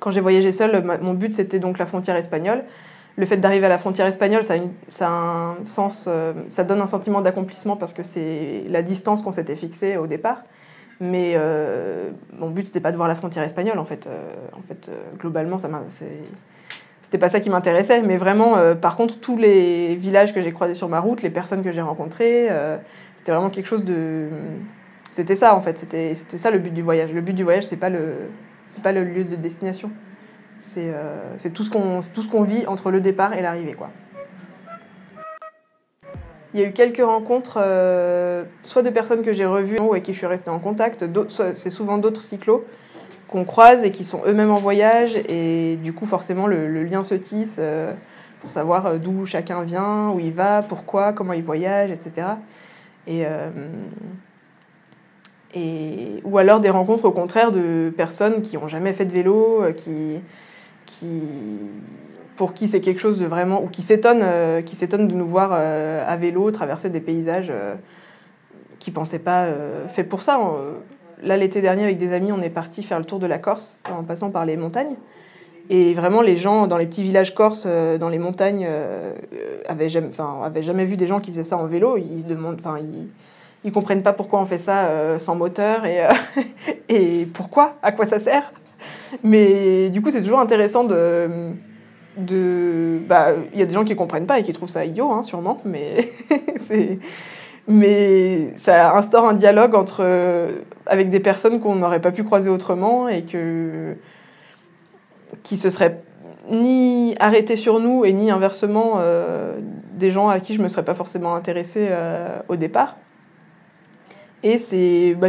Quand 0.00 0.10
j'ai 0.10 0.20
voyagé 0.20 0.52
seule, 0.52 0.82
ma- 0.82 0.96
mon 0.98 1.12
but 1.14 1.34
c'était 1.34 1.58
donc 1.58 1.78
la 1.78 1.86
frontière 1.86 2.16
espagnole. 2.16 2.64
Le 3.16 3.26
fait 3.26 3.36
d'arriver 3.38 3.66
à 3.66 3.68
la 3.68 3.78
frontière 3.78 4.06
espagnole, 4.06 4.44
ça 4.44 4.54
a, 4.54 4.58
ça 4.90 5.08
un 5.10 5.56
sens, 5.64 6.04
euh, 6.06 6.32
ça 6.50 6.64
donne 6.64 6.80
un 6.82 6.86
sentiment 6.86 7.20
d'accomplissement 7.20 7.76
parce 7.76 7.92
que 7.92 8.02
c'est 8.02 8.62
la 8.68 8.82
distance 8.82 9.22
qu'on 9.22 9.30
s'était 9.30 9.56
fixée 9.56 9.96
au 9.96 10.06
départ. 10.06 10.42
Mais 11.00 11.32
euh, 11.34 12.10
mon 12.38 12.50
but 12.50 12.66
c'était 12.66 12.80
pas 12.80 12.92
de 12.92 12.96
voir 12.96 13.08
la 13.08 13.14
frontière 13.16 13.44
espagnole 13.44 13.78
en 13.78 13.84
fait. 13.84 14.08
En 14.56 14.62
fait, 14.68 14.90
globalement, 15.18 15.58
ça 15.58 15.68
m'a- 15.68 15.82
c'est- 15.88 16.22
c'était 17.06 17.18
pas 17.18 17.28
ça 17.28 17.38
qui 17.38 17.50
m'intéressait. 17.50 18.02
Mais 18.02 18.16
vraiment, 18.16 18.56
euh, 18.56 18.74
par 18.74 18.96
contre, 18.96 19.20
tous 19.20 19.36
les 19.36 19.94
villages 19.94 20.34
que 20.34 20.40
j'ai 20.40 20.52
croisés 20.52 20.74
sur 20.74 20.88
ma 20.88 20.98
route, 20.98 21.22
les 21.22 21.30
personnes 21.30 21.62
que 21.62 21.70
j'ai 21.70 21.80
rencontrées, 21.80 22.48
euh, 22.50 22.76
c'était 23.16 23.30
vraiment 23.30 23.50
quelque 23.50 23.66
chose 23.66 23.84
de. 23.84 24.26
C'était 25.12 25.36
ça 25.36 25.54
en 25.54 25.60
fait. 25.60 25.78
C'était 25.78 26.14
ça 26.14 26.50
le 26.50 26.58
but 26.58 26.74
du 26.74 26.82
voyage. 26.82 27.14
Le 27.14 27.20
but 27.20 27.32
du 27.32 27.44
voyage, 27.44 27.64
c'est 27.66 27.76
pas 27.76 27.90
le 27.90 28.14
c'est 28.66 28.82
pas 28.82 28.90
le 28.90 29.04
lieu 29.04 29.22
de 29.22 29.36
destination. 29.36 29.92
C'est 30.58 30.92
euh, 30.92 31.36
tout 31.54 31.62
ce 31.62 31.70
qu'on 31.70 32.00
tout 32.12 32.22
ce 32.22 32.28
qu'on 32.28 32.42
vit 32.42 32.66
entre 32.66 32.90
le 32.90 33.00
départ 33.00 33.34
et 33.34 33.40
l'arrivée 33.40 33.74
quoi. 33.74 33.90
Il 36.54 36.60
y 36.60 36.64
a 36.64 36.66
eu 36.66 36.72
quelques 36.72 37.04
rencontres, 37.04 37.58
euh, 37.60 38.44
soit 38.64 38.82
de 38.82 38.90
personnes 38.90 39.22
que 39.22 39.32
j'ai 39.32 39.44
revues 39.44 39.78
ou 39.78 39.92
avec 39.92 40.04
qui 40.04 40.12
je 40.12 40.18
suis 40.18 40.26
restée 40.26 40.48
en 40.50 40.58
contact, 40.58 41.04
c'est 41.52 41.70
souvent 41.70 41.98
d'autres 41.98 42.22
cyclos 42.22 42.64
qu'on 43.36 43.44
croise 43.44 43.84
et 43.84 43.90
qui 43.90 44.04
sont 44.04 44.22
eux-mêmes 44.26 44.50
en 44.50 44.58
voyage, 44.58 45.14
et 45.28 45.76
du 45.82 45.92
coup 45.92 46.06
forcément 46.06 46.46
le, 46.46 46.84
lien 46.84 47.02
se 47.02 47.14
tisse 47.14 47.56
euh, 47.58 47.92
pour 48.40 48.48
savoir 48.48 48.86
euh, 48.86 48.98
d'où 48.98 49.26
chacun 49.26 49.60
vient, 49.62 50.10
où 50.10 50.20
il 50.20 50.32
va, 50.32 50.62
pourquoi, 50.62 51.12
comment 51.12 51.34
il 51.34 51.42
voyage, 51.42 51.90
etc. 51.90 52.28
Et, 53.06 53.26
euh, 53.26 53.50
et, 55.54 56.22
ou 56.24 56.38
alors 56.38 56.60
des 56.60 56.70
rencontres 56.70 57.04
au 57.04 57.10
contraire 57.10 57.52
de 57.52 57.92
personnes 57.94 58.40
qui 58.40 58.56
n'ont 58.56 58.68
jamais 58.68 58.94
fait 58.94 59.04
de 59.04 59.12
vélo, 59.12 59.64
qui, 59.76 60.22
qui, 60.86 61.20
pour 62.36 62.54
qui 62.54 62.68
c'est 62.68 62.80
quelque 62.80 63.00
chose 63.00 63.18
de 63.18 63.26
vraiment, 63.26 63.62
ou 63.62 63.68
qui 63.68 63.82
s'étonnent, 63.82 64.64
qui 64.64 64.76
s'étonnent 64.76 65.08
de 65.08 65.14
nous 65.14 65.26
voir 65.26 65.52
à 65.52 66.16
vélo 66.16 66.50
traverser 66.50 66.88
des 66.88 67.00
paysages 67.00 67.52
qu'ils 68.78 68.94
pensaient 68.94 69.18
pas 69.18 69.48
faits 69.88 70.08
pour 70.08 70.22
ça. 70.22 70.40
Là, 71.22 71.36
l'été 71.36 71.60
dernier, 71.60 71.84
avec 71.84 71.98
des 71.98 72.12
amis, 72.12 72.32
on 72.32 72.42
est 72.42 72.50
parti 72.50 72.82
faire 72.82 72.98
le 72.98 73.04
tour 73.04 73.18
de 73.18 73.26
la 73.26 73.38
Corse 73.38 73.78
en 73.90 74.04
passant 74.04 74.30
par 74.30 74.44
les 74.44 74.56
montagnes. 74.56 74.96
Et 75.68 75.94
vraiment, 75.94 76.22
les 76.22 76.36
gens 76.36 76.66
dans 76.66 76.76
les 76.76 76.86
petits 76.86 77.02
villages 77.02 77.34
corses, 77.34 77.64
euh, 77.66 77.98
dans 77.98 78.08
les 78.08 78.18
montagnes, 78.18 78.64
euh, 78.68 79.12
euh, 79.34 79.62
avaient, 79.66 79.88
jamais, 79.88 80.10
avaient 80.44 80.62
jamais 80.62 80.84
vu 80.84 80.96
des 80.96 81.06
gens 81.06 81.20
qui 81.20 81.32
faisaient 81.32 81.44
ça 81.44 81.56
en 81.56 81.66
vélo. 81.66 81.96
Ils 81.96 82.22
se 82.22 82.26
demandent, 82.26 82.60
enfin, 82.60 82.78
ils, 83.64 83.72
comprennent 83.72 84.04
pas 84.04 84.12
pourquoi 84.12 84.40
on 84.40 84.44
fait 84.44 84.58
ça 84.58 84.86
euh, 84.86 85.18
sans 85.18 85.34
moteur 85.34 85.84
et, 85.84 86.06
et 86.88 87.26
pourquoi, 87.26 87.74
à 87.82 87.90
quoi 87.90 88.04
ça 88.04 88.20
sert. 88.20 88.52
Mais 89.24 89.90
du 89.90 90.02
coup, 90.02 90.12
c'est 90.12 90.22
toujours 90.22 90.38
intéressant 90.38 90.84
de. 90.84 91.28
de 92.16 93.00
bah, 93.08 93.32
il 93.52 93.58
y 93.58 93.62
a 93.62 93.66
des 93.66 93.74
gens 93.74 93.84
qui 93.84 93.96
comprennent 93.96 94.26
pas 94.26 94.38
et 94.38 94.44
qui 94.44 94.52
trouvent 94.52 94.70
ça 94.70 94.84
idiot, 94.84 95.10
hein, 95.10 95.24
sûrement, 95.24 95.58
mais 95.64 96.12
c'est. 96.56 97.00
Mais 97.68 98.54
ça 98.58 98.96
instaure 98.96 99.24
un 99.24 99.34
dialogue 99.34 99.74
entre, 99.74 100.00
euh, 100.00 100.60
avec 100.86 101.10
des 101.10 101.18
personnes 101.18 101.60
qu'on 101.60 101.74
n'aurait 101.74 102.00
pas 102.00 102.12
pu 102.12 102.22
croiser 102.22 102.48
autrement 102.48 103.08
et 103.08 103.22
que, 103.22 103.96
qui 105.42 105.56
se 105.56 105.68
seraient 105.68 106.00
ni 106.48 107.16
arrêtées 107.18 107.56
sur 107.56 107.80
nous 107.80 108.04
et 108.04 108.12
ni 108.12 108.30
inversement 108.30 108.94
euh, 108.98 109.58
des 109.94 110.12
gens 110.12 110.28
à 110.28 110.38
qui 110.38 110.54
je 110.54 110.58
ne 110.58 110.64
me 110.64 110.68
serais 110.68 110.84
pas 110.84 110.94
forcément 110.94 111.34
intéressée 111.34 111.88
euh, 111.90 112.38
au 112.48 112.54
départ. 112.54 112.96
Et 114.44 114.58
bah, 115.14 115.26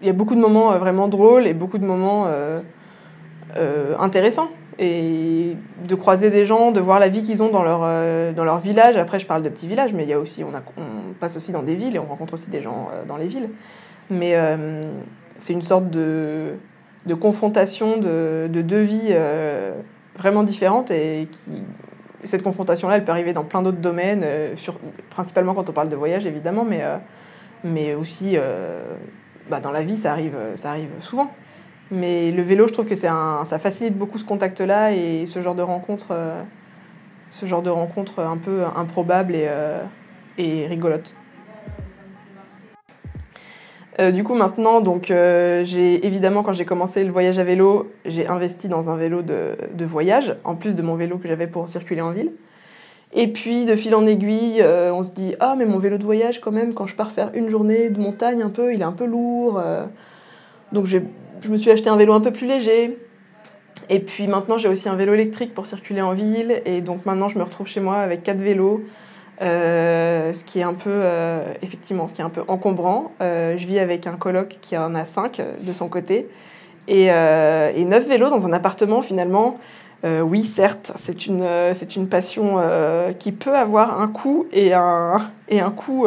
il 0.00 0.06
y 0.06 0.10
a 0.10 0.12
beaucoup 0.12 0.36
de 0.36 0.40
moments 0.40 0.78
vraiment 0.78 1.08
drôles 1.08 1.48
et 1.48 1.54
beaucoup 1.54 1.78
de 1.78 1.84
moments 1.84 2.28
intéressants. 3.98 4.48
Et 4.78 5.56
de 5.88 5.94
croiser 5.96 6.30
des 6.30 6.46
gens, 6.46 6.70
de 6.70 6.78
voir 6.78 7.00
la 7.00 7.08
vie 7.08 7.24
qu'ils 7.24 7.42
ont 7.42 7.48
dans 7.48 7.64
leur, 7.64 7.80
dans 8.32 8.44
leur 8.44 8.58
village. 8.58 8.96
Après, 8.96 9.18
je 9.18 9.26
parle 9.26 9.42
de 9.42 9.48
petits 9.48 9.66
villages, 9.66 9.92
mais 9.92 10.04
il 10.04 10.08
y 10.08 10.12
a 10.12 10.20
aussi, 10.20 10.44
on 11.10 11.14
passe 11.14 11.36
aussi 11.36 11.52
dans 11.52 11.62
des 11.62 11.74
villes 11.74 11.96
et 11.96 11.98
on 11.98 12.06
rencontre 12.06 12.34
aussi 12.34 12.50
des 12.50 12.62
gens 12.62 12.88
euh, 12.92 13.04
dans 13.04 13.16
les 13.16 13.26
villes. 13.26 13.50
Mais 14.10 14.34
euh, 14.34 14.90
c'est 15.38 15.52
une 15.52 15.62
sorte 15.62 15.90
de, 15.90 16.54
de 17.06 17.14
confrontation 17.14 17.98
de, 17.98 18.48
de 18.50 18.62
deux 18.62 18.82
vies 18.82 19.10
euh, 19.10 19.72
vraiment 20.16 20.42
différentes 20.42 20.90
et 20.90 21.28
cette 22.24 22.42
confrontation-là, 22.42 22.96
elle 22.96 23.04
peut 23.04 23.12
arriver 23.12 23.32
dans 23.32 23.44
plein 23.44 23.62
d'autres 23.62 23.78
domaines, 23.78 24.26
principalement 25.08 25.54
quand 25.54 25.70
on 25.70 25.72
parle 25.72 25.88
de 25.88 25.96
voyage 25.96 26.26
évidemment, 26.26 26.66
mais, 26.66 26.82
mais 27.64 27.94
aussi 27.94 28.36
bah, 29.48 29.60
dans 29.60 29.70
la 29.70 29.82
vie, 29.82 29.96
ça 29.96 30.12
arrive, 30.12 30.36
ça 30.56 30.68
arrive 30.68 30.90
souvent. 30.98 31.30
Mais 31.90 32.30
le 32.30 32.42
vélo, 32.42 32.68
je 32.68 32.74
trouve 32.74 32.84
que 32.84 32.94
c'est 32.94 33.08
un, 33.08 33.46
ça 33.46 33.58
facilite 33.58 33.96
beaucoup 33.96 34.18
ce 34.18 34.24
contact-là 34.24 34.92
et 34.92 35.24
ce 35.24 35.40
genre 35.40 35.54
de 35.54 35.62
rencontre, 35.62 36.14
ce 37.30 37.46
genre 37.46 37.62
de 37.62 37.70
rencontre 37.70 38.18
un 38.18 38.36
peu 38.36 38.64
improbable 38.76 39.34
rigolote. 40.68 41.14
Euh, 44.00 44.12
du 44.12 44.24
coup, 44.24 44.34
maintenant, 44.34 44.80
donc, 44.80 45.10
euh, 45.10 45.62
j'ai 45.64 46.06
évidemment, 46.06 46.42
quand 46.42 46.52
j'ai 46.52 46.64
commencé 46.64 47.04
le 47.04 47.10
voyage 47.10 47.38
à 47.38 47.44
vélo, 47.44 47.90
j'ai 48.06 48.26
investi 48.26 48.68
dans 48.68 48.88
un 48.88 48.96
vélo 48.96 49.20
de, 49.22 49.84
voyage, 49.84 50.36
en 50.44 50.54
plus 50.54 50.74
de 50.74 50.82
mon 50.82 50.94
vélo 50.94 51.18
que 51.18 51.28
j'avais 51.28 51.46
pour 51.46 51.68
circuler 51.68 52.00
en 52.00 52.12
ville. 52.12 52.32
Et 53.12 53.28
puis, 53.28 53.64
de 53.64 53.74
fil 53.74 53.94
en 53.94 54.06
aiguille, 54.06 54.62
euh, 54.62 54.94
on 54.94 55.02
se 55.02 55.12
dit 55.12 55.34
Ah, 55.40 55.54
mais 55.58 55.66
mon 55.66 55.78
vélo 55.78 55.98
de 55.98 56.04
voyage, 56.04 56.40
quand 56.40 56.52
même, 56.52 56.72
quand 56.72 56.86
je 56.86 56.94
pars 56.94 57.10
faire 57.10 57.30
une 57.34 57.50
journée 57.50 57.90
de 57.90 58.00
montagne, 58.00 58.42
un 58.42 58.50
peu, 58.50 58.72
il 58.72 58.80
est 58.80 58.84
un 58.84 58.92
peu 58.92 59.04
lourd. 59.04 59.60
donc, 60.72 60.86
je 60.86 60.98
me 61.48 61.56
suis 61.56 61.70
acheté 61.70 61.90
un 61.90 61.96
vélo 61.96 62.14
un 62.14 62.20
peu 62.20 62.32
plus 62.32 62.46
léger. 62.46 62.96
Et 63.88 63.98
puis 63.98 64.28
maintenant, 64.28 64.56
j'ai 64.56 64.68
aussi 64.68 64.88
un 64.88 64.94
vélo 64.94 65.14
électrique 65.14 65.52
pour 65.52 65.66
circuler 65.66 66.00
en 66.00 66.12
ville. 66.12 66.62
Et 66.64 66.80
donc, 66.80 67.04
maintenant, 67.04 67.28
je 67.28 67.38
me 67.38 67.42
retrouve 67.42 67.66
chez 67.66 67.80
moi 67.80 67.96
avec 67.96 68.22
quatre 68.22 68.38
vélos. 68.38 68.82
Euh, 69.40 70.34
ce 70.34 70.44
qui 70.44 70.60
est 70.60 70.64
un 70.64 70.74
peu, 70.74 70.90
euh, 70.90 71.54
effectivement, 71.62 72.06
ce 72.06 72.14
qui 72.14 72.20
est 72.20 72.24
un 72.24 72.30
peu 72.30 72.42
encombrant. 72.46 73.12
Euh, 73.22 73.56
je 73.56 73.66
vis 73.66 73.78
avec 73.78 74.06
un 74.06 74.16
coloc 74.16 74.58
qui 74.60 74.76
en 74.76 74.94
a 74.94 75.04
cinq 75.04 75.40
de 75.60 75.72
son 75.72 75.88
côté. 75.88 76.28
Et, 76.88 77.06
neuf 77.06 78.06
vélos 78.06 78.30
dans 78.30 78.46
un 78.46 78.52
appartement, 78.52 79.02
finalement. 79.02 79.58
Oui, 80.04 80.44
certes, 80.44 80.92
c'est 81.04 81.26
une, 81.26 81.46
c'est 81.74 81.94
une 81.94 82.08
passion 82.08 82.56
qui 83.18 83.32
peut 83.32 83.54
avoir 83.54 84.00
un 84.00 84.08
coût 84.08 84.46
et 84.50 84.72
un, 84.72 85.30
et 85.48 85.60
un 85.60 85.70
coût 85.70 86.06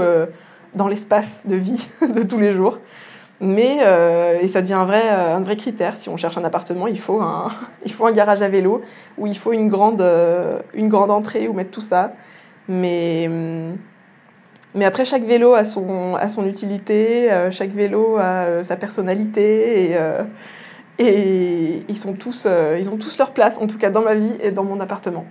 dans 0.74 0.88
l'espace 0.88 1.42
de 1.46 1.56
vie 1.56 1.88
de 2.02 2.24
tous 2.24 2.40
les 2.40 2.52
jours. 2.52 2.80
Mais 3.40 3.78
et 4.42 4.48
ça 4.48 4.62
devient 4.62 4.74
un 4.74 4.86
vrai, 4.86 5.08
un 5.08 5.40
vrai 5.40 5.56
critère. 5.56 5.98
Si 5.98 6.10
on 6.10 6.18
cherche 6.18 6.38
un 6.38 6.44
appartement, 6.44 6.88
il 6.88 7.00
faut 7.00 7.22
un, 7.22 7.50
il 7.86 7.94
faut 7.94 8.06
un 8.06 8.12
garage 8.12 8.42
à 8.42 8.50
vélo 8.50 8.82
où 9.18 9.28
il 9.28 9.38
faut 9.38 9.54
une 9.54 9.70
grande, 9.70 10.04
une 10.74 10.90
grande 10.90 11.12
entrée 11.12 11.48
où 11.48 11.54
mettre 11.54 11.72
tout 11.72 11.82
ça. 11.82 12.14
Mais, 12.68 13.30
mais 14.76 14.86
après, 14.86 15.06
chaque 15.06 15.24
vélo 15.24 15.54
a 15.54 15.66
son, 15.66 16.16
a 16.16 16.30
son 16.30 16.48
utilité, 16.48 17.32
euh, 17.32 17.52
chaque 17.52 17.72
vélo 17.72 18.18
a 18.18 18.46
euh, 18.46 18.64
sa 18.64 18.76
personnalité. 18.76 19.90
Et, 19.92 19.98
euh, 19.98 20.24
Et 21.00 21.84
ils, 21.90 21.98
sont 21.98 22.14
tous, 22.14 22.48
ils 22.78 22.90
ont 22.90 22.98
tous 22.98 23.18
leur 23.18 23.32
place, 23.34 23.58
en 23.58 23.68
tout 23.68 23.78
cas 23.78 23.90
dans 23.90 24.04
ma 24.04 24.14
vie 24.16 24.36
et 24.42 24.52
dans 24.52 24.64
mon 24.64 24.80
appartement. 24.80 25.26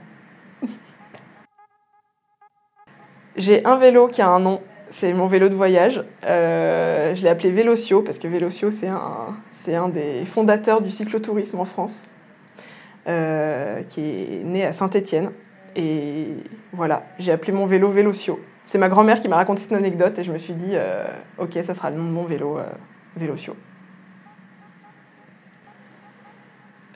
J'ai 3.37 3.65
un 3.65 3.77
vélo 3.77 4.09
qui 4.09 4.23
a 4.23 4.29
un 4.29 4.41
nom, 4.41 4.61
c'est 4.91 5.13
mon 5.13 5.29
vélo 5.29 5.49
de 5.49 5.55
voyage. 5.55 6.05
Je 6.23 7.23
l'ai 7.23 7.29
appelé 7.29 7.53
Vélocio 7.53 8.03
parce 8.03 8.19
que 8.19 8.29
Vélocio, 8.29 8.71
c'est 8.73 8.89
un, 8.89 9.37
un 9.69 9.89
des 9.89 10.27
fondateurs 10.27 10.81
du 10.83 10.91
cyclotourisme 10.91 11.61
en 11.61 11.65
France, 11.65 12.09
qui 13.07 13.11
est 14.01 14.43
né 14.45 14.65
à 14.65 14.73
Saint-Étienne. 14.73 15.31
Et 15.77 16.35
voilà, 16.73 17.05
j'ai 17.19 17.33
appelé 17.33 17.53
mon 17.53 17.67
vélo 17.67 17.91
Vélocio. 17.91 18.41
C'est 18.65 18.79
ma 18.79 18.89
grand-mère 18.89 19.21
qui 19.21 19.29
m'a 19.29 19.37
raconté 19.37 19.63
cette 19.63 19.73
anecdote 19.73 20.19
et 20.19 20.25
je 20.25 20.33
me 20.33 20.39
suis 20.39 20.55
dit, 20.55 20.73
euh, 20.73 21.05
ok, 21.39 21.59
ça 21.63 21.75
sera 21.75 21.91
le 21.91 21.97
nom 21.97 22.05
de 22.05 22.11
mon 22.11 22.25
vélo, 22.25 22.59
euh, 22.59 22.65
Vélocio. 23.17 23.57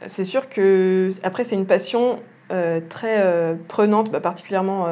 C'est 0.06 0.24
sûr 0.24 0.48
que, 0.48 1.10
après, 1.22 1.44
c'est 1.44 1.56
une 1.56 1.66
passion 1.66 2.20
euh, 2.52 2.80
très 2.86 3.56
prenante, 3.66 4.10
bah, 4.10 4.20
particulièrement 4.20 4.86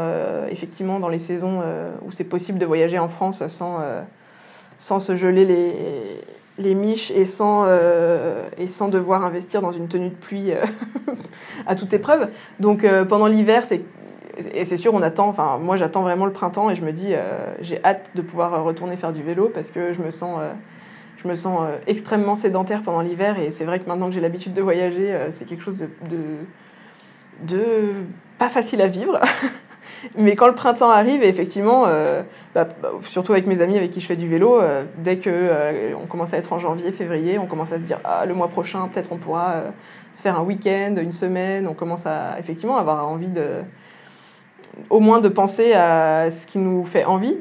effectivement 0.48 0.98
dans 0.98 1.08
les 1.08 1.18
saisons 1.18 1.62
où 2.02 2.10
c'est 2.10 2.24
possible 2.24 2.58
de 2.58 2.66
voyager 2.66 2.98
en 2.98 3.08
France 3.08 3.46
sans, 3.48 3.80
sans 4.78 5.00
se 5.00 5.14
geler 5.14 5.44
les, 5.44 6.20
les 6.58 6.74
miches 6.74 7.10
et 7.10 7.26
sans, 7.26 7.64
euh, 7.66 8.48
et 8.56 8.68
sans 8.68 8.88
devoir 8.88 9.24
investir 9.24 9.60
dans 9.60 9.72
une 9.72 9.88
tenue 9.88 10.10
de 10.10 10.14
pluie 10.14 10.52
euh, 10.52 10.64
à 11.66 11.74
toute 11.74 11.92
épreuve. 11.92 12.28
Donc 12.60 12.84
euh, 12.84 13.04
pendant 13.04 13.26
l'hiver, 13.26 13.64
c'est 13.68 13.82
et 14.52 14.64
c'est 14.64 14.76
sûr, 14.76 14.92
on 14.94 15.02
attend, 15.02 15.28
enfin 15.28 15.58
moi 15.58 15.76
j'attends 15.76 16.02
vraiment 16.02 16.26
le 16.26 16.32
printemps 16.32 16.68
et 16.68 16.74
je 16.74 16.84
me 16.84 16.90
dis 16.90 17.12
j'ai 17.60 17.78
hâte 17.84 18.10
de 18.16 18.20
pouvoir 18.20 18.64
retourner 18.64 18.96
faire 18.96 19.12
du 19.12 19.22
vélo 19.22 19.48
parce 19.48 19.70
que 19.70 19.92
je 19.92 20.02
me 20.02 20.10
sens, 20.10 20.40
je 21.16 21.28
extrêmement 21.86 22.34
sédentaire 22.34 22.82
pendant 22.82 23.00
l'hiver 23.00 23.38
et 23.38 23.52
c'est 23.52 23.64
vrai 23.64 23.78
que 23.78 23.86
maintenant 23.86 24.08
que 24.08 24.12
j'ai 24.12 24.20
l'habitude 24.20 24.52
de 24.52 24.60
voyager, 24.60 25.28
c'est 25.30 25.44
quelque 25.44 25.62
chose 25.62 25.76
de 25.76 27.68
pas 28.36 28.48
facile 28.48 28.80
à 28.80 28.88
vivre. 28.88 29.20
Mais 30.16 30.36
quand 30.36 30.46
le 30.46 30.54
printemps 30.54 30.90
arrive, 30.90 31.22
et 31.22 31.28
effectivement, 31.28 31.84
euh, 31.86 32.22
bah, 32.54 32.68
surtout 33.02 33.32
avec 33.32 33.46
mes 33.46 33.60
amis 33.60 33.76
avec 33.76 33.90
qui 33.90 34.00
je 34.00 34.06
fais 34.06 34.16
du 34.16 34.28
vélo, 34.28 34.60
euh, 34.60 34.84
dès 34.98 35.18
que 35.18 35.30
euh, 35.30 35.94
on 36.00 36.06
commence 36.06 36.34
à 36.34 36.38
être 36.38 36.52
en 36.52 36.58
janvier, 36.58 36.92
février, 36.92 37.38
on 37.38 37.46
commence 37.46 37.72
à 37.72 37.76
se 37.76 37.82
dire 37.82 38.00
ah, 38.04 38.26
le 38.26 38.34
mois 38.34 38.48
prochain, 38.48 38.88
peut-être 38.88 39.12
on 39.12 39.16
pourra 39.16 39.64
se 40.12 40.22
faire 40.22 40.38
un 40.38 40.42
week-end, 40.42 40.94
une 40.98 41.12
semaine. 41.12 41.66
On 41.66 41.74
commence 41.74 42.06
à 42.06 42.38
effectivement 42.38 42.76
avoir 42.76 43.08
envie 43.08 43.28
de, 43.28 43.62
au 44.90 45.00
moins 45.00 45.20
de 45.20 45.28
penser 45.28 45.72
à 45.72 46.30
ce 46.30 46.46
qui 46.46 46.58
nous 46.58 46.84
fait 46.84 47.04
envie. 47.04 47.38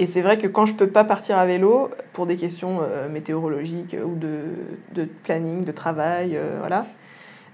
Et 0.00 0.06
c'est 0.06 0.20
vrai 0.20 0.38
que 0.38 0.46
quand 0.46 0.64
je 0.64 0.74
peux 0.74 0.86
pas 0.86 1.02
partir 1.02 1.38
à 1.38 1.46
vélo 1.46 1.90
pour 2.12 2.26
des 2.26 2.36
questions 2.36 2.80
météorologiques 3.10 3.96
ou 4.04 4.14
de, 4.14 5.08
planning, 5.24 5.64
de 5.64 5.72
travail, 5.72 6.38
voilà, 6.60 6.86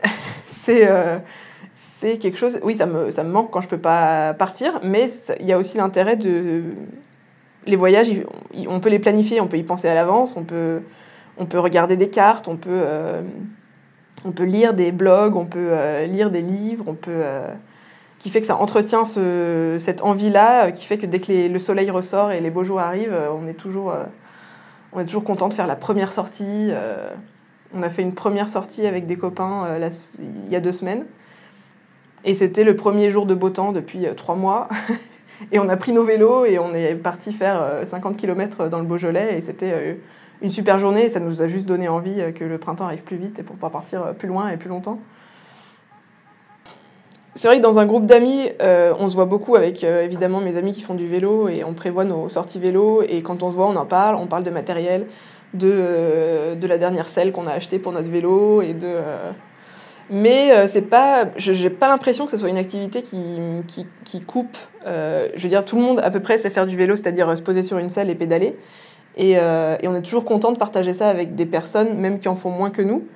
c'est 0.48 0.86
c'est 1.74 2.18
quelque 2.18 2.38
chose. 2.38 2.58
Oui, 2.62 2.76
ça 2.76 2.86
me, 2.86 3.10
ça 3.10 3.24
me 3.24 3.30
manque 3.30 3.50
quand 3.50 3.60
je 3.60 3.68
peux 3.68 3.78
pas 3.78 4.34
partir, 4.34 4.80
mais 4.82 5.10
il 5.40 5.46
y 5.46 5.52
a 5.52 5.58
aussi 5.58 5.76
l'intérêt 5.76 6.16
de. 6.16 6.62
Les 7.66 7.76
voyages, 7.76 8.10
on 8.68 8.80
peut 8.80 8.90
les 8.90 8.98
planifier, 8.98 9.40
on 9.40 9.46
peut 9.46 9.56
y 9.56 9.62
penser 9.62 9.88
à 9.88 9.94
l'avance, 9.94 10.36
on 10.36 10.44
peut, 10.44 10.82
on 11.38 11.46
peut 11.46 11.58
regarder 11.58 11.96
des 11.96 12.10
cartes, 12.10 12.46
on 12.46 12.56
peut, 12.56 12.68
euh, 12.70 13.22
on 14.26 14.32
peut 14.32 14.44
lire 14.44 14.74
des 14.74 14.92
blogs, 14.92 15.34
on 15.34 15.46
peut 15.46 15.68
euh, 15.70 16.06
lire 16.06 16.30
des 16.30 16.42
livres, 16.42 16.84
on 16.86 16.94
peut. 16.94 17.10
euh, 17.12 17.48
qui 18.18 18.30
fait 18.30 18.40
que 18.40 18.46
ça 18.46 18.56
entretient 18.56 19.04
ce- 19.04 19.76
cette 19.78 20.00
envie-là, 20.02 20.72
qui 20.72 20.86
fait 20.86 20.96
que 20.98 21.04
dès 21.06 21.20
que 21.20 21.48
le 21.48 21.58
soleil 21.58 21.90
ressort 21.90 22.32
et 22.32 22.40
les 22.40 22.50
beaux 22.50 22.64
jours 22.64 22.80
arrivent, 22.80 23.14
on 23.34 23.46
est 23.46 23.54
toujours, 23.54 23.94
on 24.94 25.00
est 25.00 25.04
toujours 25.04 25.24
content 25.24 25.48
de 25.48 25.54
faire 25.54 25.66
la 25.66 25.76
première 25.76 26.12
sortie. 26.12 26.70
on 27.74 27.82
a 27.82 27.90
fait 27.90 28.00
une 28.02 28.14
première 28.14 28.48
sortie 28.48 28.86
avec 28.86 29.06
des 29.06 29.16
copains 29.16 29.76
il 30.18 30.50
y 30.50 30.56
a 30.56 30.60
deux 30.60 30.72
semaines. 30.72 31.04
Et 32.24 32.34
c'était 32.34 32.64
le 32.64 32.74
premier 32.76 33.10
jour 33.10 33.26
de 33.26 33.34
beau 33.34 33.50
temps 33.50 33.72
depuis 33.72 34.06
euh, 34.06 34.14
trois 34.14 34.34
mois. 34.34 34.68
et 35.52 35.58
on 35.58 35.68
a 35.68 35.76
pris 35.76 35.92
nos 35.92 36.04
vélos 36.04 36.44
et 36.44 36.58
on 36.58 36.74
est 36.74 36.94
parti 36.94 37.32
faire 37.32 37.60
euh, 37.62 37.84
50 37.84 38.16
km 38.16 38.68
dans 38.68 38.78
le 38.78 38.84
Beaujolais. 38.84 39.36
Et 39.36 39.40
c'était 39.40 39.72
euh, 39.72 39.94
une 40.42 40.50
super 40.50 40.78
journée. 40.78 41.04
Et 41.04 41.08
ça 41.08 41.20
nous 41.20 41.42
a 41.42 41.46
juste 41.46 41.66
donné 41.66 41.88
envie 41.88 42.20
euh, 42.20 42.32
que 42.32 42.44
le 42.44 42.58
printemps 42.58 42.86
arrive 42.86 43.02
plus 43.02 43.16
vite 43.16 43.38
et 43.38 43.42
pour 43.42 43.56
pouvoir 43.56 43.72
partir 43.72 44.02
euh, 44.02 44.12
plus 44.12 44.28
loin 44.28 44.48
et 44.48 44.56
plus 44.56 44.68
longtemps. 44.68 44.98
C'est 47.36 47.48
vrai 47.48 47.56
que 47.56 47.62
dans 47.62 47.78
un 47.78 47.86
groupe 47.86 48.06
d'amis, 48.06 48.48
euh, 48.62 48.94
on 48.98 49.08
se 49.08 49.14
voit 49.16 49.24
beaucoup 49.24 49.56
avec 49.56 49.82
euh, 49.82 50.04
évidemment 50.04 50.40
mes 50.40 50.56
amis 50.56 50.70
qui 50.70 50.82
font 50.82 50.94
du 50.94 51.08
vélo 51.08 51.48
et 51.48 51.64
on 51.64 51.74
prévoit 51.74 52.04
nos 52.04 52.28
sorties 52.28 52.60
vélo. 52.60 53.02
Et 53.02 53.22
quand 53.22 53.42
on 53.42 53.50
se 53.50 53.56
voit, 53.56 53.66
on 53.66 53.74
en 53.74 53.86
parle. 53.86 54.14
On 54.14 54.26
parle 54.26 54.44
de 54.44 54.50
matériel, 54.50 55.08
de, 55.52 55.68
euh, 55.68 56.54
de 56.54 56.66
la 56.68 56.78
dernière 56.78 57.08
selle 57.08 57.32
qu'on 57.32 57.46
a 57.46 57.50
achetée 57.50 57.80
pour 57.80 57.92
notre 57.92 58.08
vélo 58.08 58.62
et 58.62 58.72
de. 58.72 58.98
Mais 60.10 60.52
euh, 60.52 60.66
c'est 60.66 60.82
pas, 60.82 61.26
je 61.36 61.68
pas 61.68 61.88
l'impression 61.88 62.26
que 62.26 62.30
ce 62.30 62.36
soit 62.36 62.48
une 62.48 62.58
activité 62.58 63.02
qui, 63.02 63.38
qui, 64.04 64.20
coupe. 64.20 64.56
Euh, 64.86 65.28
je 65.34 65.42
veux 65.42 65.48
dire, 65.48 65.64
tout 65.64 65.76
le 65.76 65.82
monde 65.82 66.00
à 66.00 66.10
peu 66.10 66.20
près 66.20 66.38
sait 66.38 66.50
faire 66.50 66.66
du 66.66 66.76
vélo, 66.76 66.96
c'est-à-dire 66.96 67.28
euh, 67.28 67.36
se 67.36 67.42
poser 67.42 67.62
sur 67.62 67.78
une 67.78 67.88
selle 67.88 68.10
et 68.10 68.14
pédaler. 68.14 68.56
Et, 69.16 69.38
on 69.38 69.94
est 69.94 70.02
toujours 70.02 70.24
content 70.24 70.52
de 70.52 70.58
partager 70.58 70.92
ça 70.92 71.08
avec 71.08 71.34
des 71.34 71.46
personnes, 71.46 71.96
même 71.96 72.18
qui 72.18 72.28
en 72.28 72.34
font 72.34 72.50
moins 72.50 72.70
que 72.70 72.82
nous. 72.82 73.06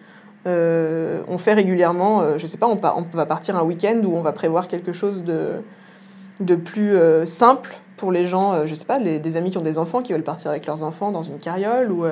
Euh, 0.46 1.20
on 1.29 1.37
fait 1.37 1.55
régulièrement, 1.55 2.38
je 2.38 2.46
sais 2.46 2.57
pas, 2.57 2.68
on, 2.68 2.77
va 2.77 3.27
partir 3.27 3.57
un 3.57 3.64
week-end 3.64 4.01
où 4.05 4.16
on 4.16 4.22
va 4.22 4.33
prévoir 4.33 4.68
quelque 4.68 4.92
chose 4.92 5.24
de, 5.24 5.55
de 6.38 6.55
plus 6.55 6.96
simple 7.27 7.77
pour 7.96 8.12
les 8.12 8.27
gens, 8.27 8.64
je 8.64 8.74
sais 8.77 8.85
pas, 8.85 9.01
des 9.01 9.37
amis 9.37 9.51
qui 9.51 9.59
ont 9.59 9.62
des 9.62 9.77
enfants 9.77 10.01
qui 10.01 10.12
veulent 10.12 10.22
partir 10.22 10.53
avec 10.53 10.66
leurs 10.66 10.85
enfants 10.85 11.11
dans 11.11 11.22
une 11.22 11.38
carriole 11.38 11.90
ou 11.90 12.07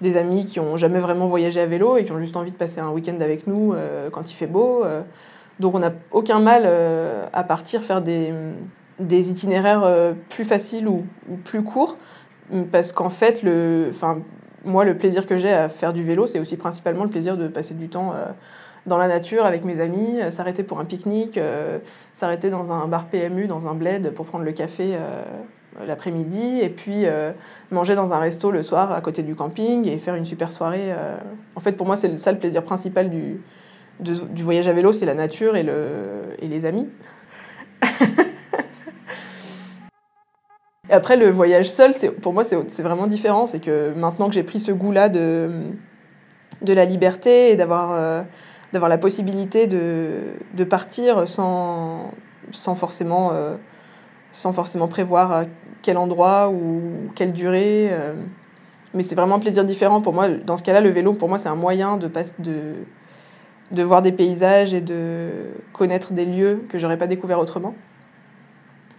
des 0.00 0.16
amis 0.16 0.44
qui 0.44 0.60
ont 0.60 0.76
jamais 0.76 0.98
vraiment 0.98 1.26
voyagé 1.26 1.60
à 1.60 1.66
vélo 1.66 1.96
et 1.96 2.04
qui 2.04 2.12
ont 2.12 2.18
juste 2.18 2.36
envie 2.36 2.52
de 2.52 2.56
passer 2.56 2.80
un 2.80 2.90
week-end 2.90 3.18
avec 3.20 3.46
nous 3.46 3.72
euh, 3.72 4.10
quand 4.10 4.30
il 4.30 4.34
fait 4.34 4.46
beau. 4.46 4.84
euh. 4.84 5.02
donc 5.58 5.74
on 5.74 5.78
n'a 5.78 5.92
aucun 6.10 6.38
mal 6.38 6.62
euh, 6.66 7.26
à 7.32 7.44
partir 7.44 7.82
faire 7.82 8.02
des, 8.02 8.30
itinéraires 9.00 10.14
plus 10.28 10.44
faciles 10.44 10.88
ou, 10.88 11.04
plus 11.44 11.62
courts 11.62 11.96
parce 12.70 12.92
qu'en 12.92 13.10
fait, 13.10 13.42
moi, 14.64 14.84
le 14.84 14.96
plaisir 14.96 15.26
que 15.26 15.36
j'ai 15.36 15.52
à 15.52 15.68
faire 15.68 15.92
du 15.92 16.04
vélo, 16.04 16.26
c'est 16.26 16.38
aussi 16.38 16.56
principalement 16.56 17.04
le 17.04 17.10
plaisir 17.10 17.36
de 17.36 17.48
passer 17.48 17.74
du 17.74 17.88
temps 17.88 18.14
dans 18.86 18.98
la 18.98 19.08
nature 19.08 19.44
avec 19.44 19.64
mes 19.64 19.80
amis, 19.80 20.18
s'arrêter 20.30 20.62
pour 20.62 20.78
un 20.78 20.84
pique-nique, 20.84 21.40
s'arrêter 22.14 22.50
dans 22.50 22.70
un 22.70 22.86
bar 22.86 23.06
PMU, 23.06 23.48
dans 23.48 23.66
un 23.66 23.74
bled 23.74 24.14
pour 24.14 24.26
prendre 24.26 24.44
le 24.44 24.52
café 24.52 24.96
l'après-midi, 25.84 26.60
et 26.60 26.68
puis 26.68 27.06
euh, 27.06 27.32
manger 27.70 27.94
dans 27.94 28.12
un 28.12 28.18
resto 28.18 28.50
le 28.50 28.62
soir 28.62 28.92
à 28.92 29.00
côté 29.00 29.22
du 29.22 29.34
camping 29.34 29.86
et 29.86 29.98
faire 29.98 30.14
une 30.14 30.24
super 30.24 30.52
soirée. 30.52 30.92
euh. 30.92 31.16
En 31.54 31.60
fait, 31.60 31.72
pour 31.72 31.86
moi, 31.86 31.96
c'est 31.96 32.18
ça 32.18 32.32
le 32.32 32.38
plaisir 32.38 32.62
principal 32.62 33.10
du, 33.10 33.40
du 34.00 34.42
voyage 34.42 34.68
à 34.68 34.72
vélo, 34.72 34.92
c'est 34.92 35.06
la 35.06 35.14
nature 35.14 35.56
et, 35.56 35.62
le, 35.62 36.22
et 36.38 36.48
les 36.48 36.64
amis. 36.64 36.88
Après, 40.88 41.16
le 41.16 41.30
voyage 41.30 41.68
seul, 41.68 41.94
pour 42.22 42.32
moi, 42.32 42.44
c'est, 42.44 42.82
vraiment 42.82 43.08
différent. 43.08 43.46
C'est 43.46 43.58
que 43.60 43.92
maintenant 43.94 44.28
que 44.28 44.34
j'ai 44.34 44.44
pris 44.44 44.60
ce 44.60 44.70
goût-là 44.70 45.08
de, 45.08 45.50
de 46.62 46.72
la 46.72 46.84
liberté 46.84 47.50
et 47.50 47.56
d'avoir, 47.56 47.92
euh, 47.92 48.22
la 48.72 48.98
possibilité 48.98 49.66
de, 49.66 50.34
de 50.54 50.64
partir 50.64 51.26
sans, 51.26 52.12
sans, 52.52 52.76
forcément, 52.76 53.32
sans 54.32 54.52
forcément 54.52 54.86
prévoir 54.86 55.46
quel 55.82 55.96
endroit 55.98 56.50
ou 56.50 56.80
quelle 57.14 57.32
durée. 57.32 57.88
euh. 57.90 58.14
mais 58.94 59.02
c'est 59.02 59.14
vraiment 59.14 59.36
un 59.36 59.40
plaisir 59.40 59.64
différent. 59.64 60.00
Pour 60.00 60.12
moi, 60.14 60.28
dans 60.28 60.56
ce 60.56 60.62
cas-là, 60.62 60.80
le 60.80 60.90
vélo, 60.90 61.12
pour 61.12 61.28
moi, 61.28 61.38
c'est 61.38 61.48
un 61.48 61.54
moyen 61.56 61.96
de, 61.96 62.08
de, 62.38 62.74
de 63.72 63.82
voir 63.82 64.02
des 64.02 64.12
paysages 64.12 64.74
et 64.74 64.80
de 64.80 65.28
connaître 65.72 66.12
des 66.12 66.24
lieux 66.24 66.62
que 66.68 66.78
j'aurais 66.78 66.98
pas 66.98 67.06
découvert 67.06 67.38
autrement. 67.38 67.74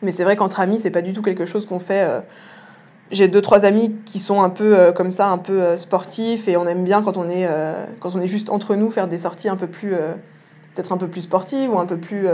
Mais 0.03 0.11
c'est 0.11 0.23
vrai 0.23 0.35
qu'entre 0.35 0.59
amis, 0.59 0.79
c'est 0.79 0.91
pas 0.91 1.01
du 1.01 1.13
tout 1.13 1.21
quelque 1.23 1.45
chose 1.45 1.65
qu'on 1.65 1.79
fait. 1.79 2.03
euh, 2.03 2.19
J'ai 3.11 3.27
deux 3.27 3.41
trois 3.41 3.65
amis 3.65 3.95
qui 4.05 4.19
sont 4.19 4.41
un 4.43 4.49
peu 4.49 4.77
euh, 4.77 4.91
comme 4.91 5.11
ça, 5.11 5.27
un 5.29 5.37
peu 5.39 5.77
sportifs, 5.77 6.47
et 6.47 6.57
on 6.57 6.67
aime 6.67 6.83
bien 6.83 7.01
quand 7.01 7.17
on 7.17 7.29
est 7.29 7.47
quand 7.99 8.15
on 8.15 8.21
est 8.21 8.27
juste 8.27 8.49
entre 8.49 8.75
nous 8.75 8.91
faire 8.91 9.07
des 9.07 9.17
sorties 9.17 9.49
un 9.49 9.55
peu 9.57 9.67
plus 9.67 9.91
peut-être 10.75 10.91
un 10.91 10.97
peu 10.97 11.07
plus 11.07 11.21
sportives 11.21 11.73
ou 11.73 11.79
un 11.79 11.85
peu 11.87 11.97
plus. 11.97 12.27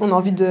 on 0.00 0.10
a 0.10 0.14
envie 0.14 0.32
de 0.32 0.46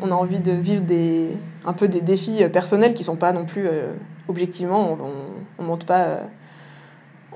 on 0.00 0.10
a 0.10 0.14
envie 0.14 0.40
de 0.40 0.52
vivre 0.52 0.82
des 0.82 1.36
un 1.68 1.74
peu 1.74 1.86
des 1.86 2.00
défis 2.00 2.42
euh, 2.42 2.48
personnels 2.48 2.94
qui 2.94 3.04
sont 3.04 3.16
pas 3.16 3.32
non 3.32 3.44
plus 3.44 3.66
euh, 3.66 3.92
objectivement 4.26 4.92
on, 4.92 5.04
on, 5.04 5.12
on 5.58 5.62
monte 5.62 5.84
pas 5.84 6.04
euh, 6.04 6.24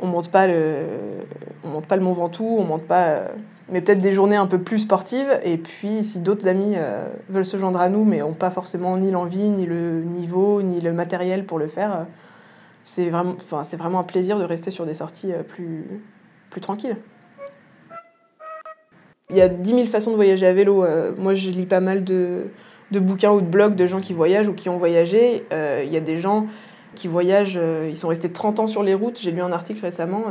on 0.00 0.10
pas 0.22 0.46
le 0.46 0.86
on 1.64 1.80
pas 1.82 1.96
le 1.96 2.02
Mont 2.02 2.14
Ventoux, 2.14 2.64
pas 2.88 3.24
mais 3.68 3.82
peut-être 3.82 4.00
des 4.00 4.12
journées 4.12 4.36
un 4.36 4.46
peu 4.46 4.58
plus 4.58 4.80
sportives. 4.80 5.38
Et 5.44 5.56
puis, 5.56 6.02
si 6.02 6.18
d'autres 6.18 6.48
amis 6.48 6.74
veulent 7.30 7.44
se 7.44 7.56
joindre 7.56 7.80
à 7.80 7.88
nous, 7.88 8.04
mais 8.04 8.18
n'ont 8.18 8.32
pas 8.32 8.50
forcément 8.50 8.98
ni 8.98 9.10
l'envie, 9.12 9.48
ni 9.48 9.64
le 9.64 10.02
niveau, 10.02 10.60
ni 10.60 10.80
le 10.80 10.92
matériel 10.92 11.46
pour 11.46 11.58
le 11.58 11.68
faire, 11.68 12.06
c'est 12.82 13.08
vraiment, 13.08 13.36
un 14.00 14.02
plaisir 14.02 14.38
de 14.38 14.44
rester 14.44 14.72
sur 14.72 14.84
des 14.84 14.94
sorties 14.94 15.32
plus, 15.48 15.86
plus 16.50 16.60
tranquilles. 16.60 16.96
Il 19.30 19.36
y 19.36 19.40
a 19.40 19.48
10 19.48 19.70
000 19.70 19.86
façons 19.86 20.10
de 20.10 20.16
voyager 20.16 20.46
à 20.46 20.52
vélo. 20.52 20.84
Moi, 21.16 21.34
je 21.34 21.50
lis 21.50 21.66
pas 21.66 21.80
mal 21.80 22.02
de, 22.02 22.48
de 22.92 23.00
bouquins 23.00 23.32
ou 23.32 23.40
de 23.40 23.46
blogs 23.46 23.74
de 23.74 23.86
gens 23.86 24.00
qui 24.00 24.12
voyagent 24.12 24.48
ou 24.48 24.54
qui 24.54 24.68
ont 24.68 24.78
voyagé. 24.78 25.44
Euh, 25.52 25.82
Il 25.84 25.92
y 25.92 25.96
a 25.96 26.00
des 26.00 26.18
gens 26.18 26.46
qui 26.94 27.08
voyagent, 27.08 27.58
euh, 27.60 27.88
ils 27.90 27.96
sont 27.96 28.08
restés 28.08 28.30
30 28.30 28.60
ans 28.60 28.66
sur 28.66 28.82
les 28.82 28.94
routes. 28.94 29.18
J'ai 29.18 29.30
lu 29.32 29.40
un 29.40 29.50
article 29.52 29.80
récemment 29.82 30.24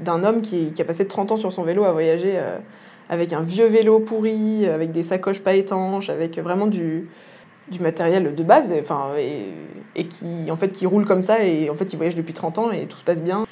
d'un 0.00 0.24
homme 0.24 0.42
qui, 0.42 0.72
a 0.78 0.84
passé 0.84 1.06
30 1.06 1.32
ans 1.32 1.36
sur 1.36 1.52
son 1.52 1.62
vélo 1.64 1.84
à 1.84 1.92
voyager 1.92 2.34
euh, 2.36 2.58
avec 3.08 3.32
un 3.32 3.42
vieux 3.42 3.66
vélo 3.66 3.98
pourri, 4.00 4.66
avec 4.66 4.92
des 4.92 5.02
sacoches 5.02 5.40
pas 5.40 5.54
étanches, 5.54 6.08
avec 6.08 6.38
vraiment 6.38 6.66
du, 6.66 7.08
du 7.70 7.80
matériel 7.80 8.34
de 8.34 8.42
base, 8.42 8.70
et, 8.72 8.82
et, 9.96 10.06
qui, 10.06 10.50
en 10.50 10.56
fait, 10.56 10.68
qui 10.72 10.86
roule 10.86 11.04
comme 11.04 11.22
ça, 11.22 11.44
et 11.44 11.68
en 11.68 11.74
fait, 11.74 11.92
il 11.92 11.96
voyage 11.96 12.14
depuis 12.14 12.32
30 12.34 12.58
ans 12.58 12.70
et 12.70 12.86
tout 12.86 12.96
se 12.96 13.04
passe 13.04 13.22
bien. 13.22 13.44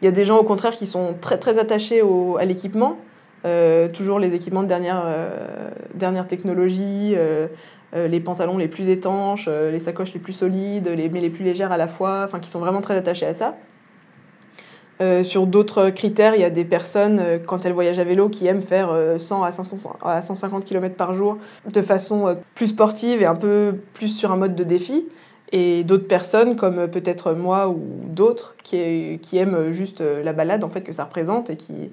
Il 0.00 0.04
y 0.04 0.08
a 0.08 0.10
des 0.12 0.24
gens, 0.24 0.38
au 0.38 0.44
contraire, 0.44 0.72
qui 0.72 0.86
sont 0.86 1.14
très, 1.20 1.38
très 1.38 1.58
attachés 1.58 2.02
au- 2.02 2.36
à 2.36 2.44
l'équipement, 2.44 2.98
toujours 3.92 4.18
les 4.18 4.34
équipements 4.34 4.62
de 4.62 4.68
dernière, 4.68 5.02
euh, 5.04 5.70
dernière 5.94 6.26
technologie, 6.26 7.12
euh, 7.14 7.48
euh, 7.94 8.08
les 8.08 8.20
pantalons 8.20 8.58
les 8.58 8.68
plus 8.68 8.88
étanches, 8.88 9.46
euh, 9.48 9.70
les 9.70 9.78
sacoches 9.78 10.12
les 10.14 10.20
plus 10.20 10.32
solides, 10.32 10.88
les, 10.88 11.08
mais 11.08 11.20
les 11.20 11.30
plus 11.30 11.44
légères 11.44 11.70
à 11.70 11.76
la 11.76 11.88
fois, 11.88 12.22
enfin, 12.24 12.40
qui 12.40 12.50
sont 12.50 12.58
vraiment 12.58 12.80
très 12.80 12.96
attachés 12.96 13.26
à 13.26 13.34
ça. 13.34 13.56
Euh, 15.00 15.24
sur 15.24 15.46
d'autres 15.46 15.90
critères, 15.90 16.34
il 16.34 16.40
y 16.40 16.44
a 16.44 16.50
des 16.50 16.64
personnes, 16.64 17.18
euh, 17.20 17.38
quand 17.38 17.66
elles 17.66 17.72
voyagent 17.72 17.98
à 17.98 18.04
vélo, 18.04 18.28
qui 18.28 18.46
aiment 18.46 18.62
faire 18.62 18.90
euh, 18.90 19.18
100 19.18 19.42
à, 19.42 19.52
500, 19.52 19.96
à 20.02 20.22
150 20.22 20.64
km 20.64 20.94
par 20.94 21.14
jour 21.14 21.38
de 21.72 21.82
façon 21.82 22.28
euh, 22.28 22.34
plus 22.54 22.68
sportive 22.68 23.20
et 23.20 23.26
un 23.26 23.34
peu 23.34 23.74
plus 23.92 24.08
sur 24.08 24.30
un 24.32 24.36
mode 24.36 24.54
de 24.54 24.64
défi. 24.64 25.06
Et 25.52 25.84
d'autres 25.84 26.06
personnes, 26.06 26.56
comme 26.56 26.78
euh, 26.78 26.86
peut-être 26.86 27.32
moi 27.32 27.68
ou 27.68 27.80
d'autres, 28.08 28.54
qui, 28.62 29.18
qui 29.20 29.38
aiment 29.38 29.72
juste 29.72 30.00
euh, 30.00 30.22
la 30.22 30.32
balade 30.32 30.62
en 30.64 30.68
fait, 30.68 30.82
que 30.82 30.92
ça 30.92 31.04
représente 31.04 31.50
et 31.50 31.56
qui 31.56 31.90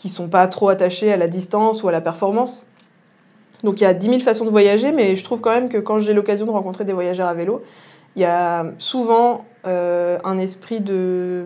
qui 0.00 0.08
sont 0.08 0.28
pas 0.28 0.48
trop 0.48 0.70
attachés 0.70 1.12
à 1.12 1.18
la 1.18 1.28
distance 1.28 1.82
ou 1.82 1.88
à 1.88 1.92
la 1.92 2.00
performance. 2.00 2.64
Donc 3.62 3.82
il 3.82 3.84
y 3.84 3.86
a 3.86 3.92
10 3.92 4.06
000 4.06 4.20
façons 4.20 4.46
de 4.46 4.50
voyager, 4.50 4.92
mais 4.92 5.14
je 5.14 5.22
trouve 5.22 5.42
quand 5.42 5.50
même 5.50 5.68
que 5.68 5.76
quand 5.76 5.98
j'ai 5.98 6.14
l'occasion 6.14 6.46
de 6.46 6.50
rencontrer 6.50 6.86
des 6.86 6.94
voyageurs 6.94 7.28
à 7.28 7.34
vélo, 7.34 7.62
il 8.16 8.22
y 8.22 8.24
a 8.24 8.64
souvent 8.78 9.44
euh, 9.66 10.18
un 10.24 10.38
esprit 10.38 10.80
de, 10.80 11.44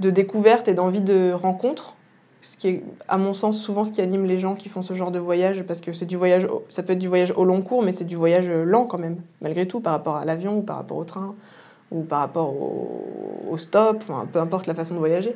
de 0.00 0.10
découverte 0.10 0.68
et 0.68 0.74
d'envie 0.74 1.00
de 1.00 1.32
rencontre, 1.32 1.94
ce 2.42 2.58
qui 2.58 2.68
est, 2.68 2.84
à 3.08 3.16
mon 3.16 3.32
sens, 3.32 3.58
souvent 3.58 3.84
ce 3.84 3.92
qui 3.92 4.02
anime 4.02 4.26
les 4.26 4.38
gens 4.38 4.54
qui 4.54 4.68
font 4.68 4.82
ce 4.82 4.92
genre 4.92 5.10
de 5.10 5.18
voyage, 5.18 5.62
parce 5.62 5.80
que 5.80 5.94
c'est 5.94 6.04
du 6.04 6.18
voyage, 6.18 6.46
ça 6.68 6.82
peut 6.82 6.92
être 6.92 6.98
du 6.98 7.08
voyage 7.08 7.32
au 7.34 7.44
long 7.44 7.62
cours, 7.62 7.82
mais 7.82 7.92
c'est 7.92 8.04
du 8.04 8.16
voyage 8.16 8.50
lent 8.50 8.84
quand 8.84 8.98
même, 8.98 9.16
malgré 9.40 9.66
tout, 9.66 9.80
par 9.80 9.94
rapport 9.94 10.16
à 10.16 10.26
l'avion 10.26 10.58
ou 10.58 10.62
par 10.62 10.76
rapport 10.76 10.98
au 10.98 11.04
train 11.04 11.34
ou 11.90 12.02
par 12.02 12.20
rapport 12.20 12.50
au, 12.50 13.48
au 13.50 13.56
stop, 13.56 13.98
enfin, 14.02 14.28
peu 14.30 14.40
importe 14.40 14.66
la 14.66 14.74
façon 14.74 14.94
de 14.94 14.98
voyager. 14.98 15.34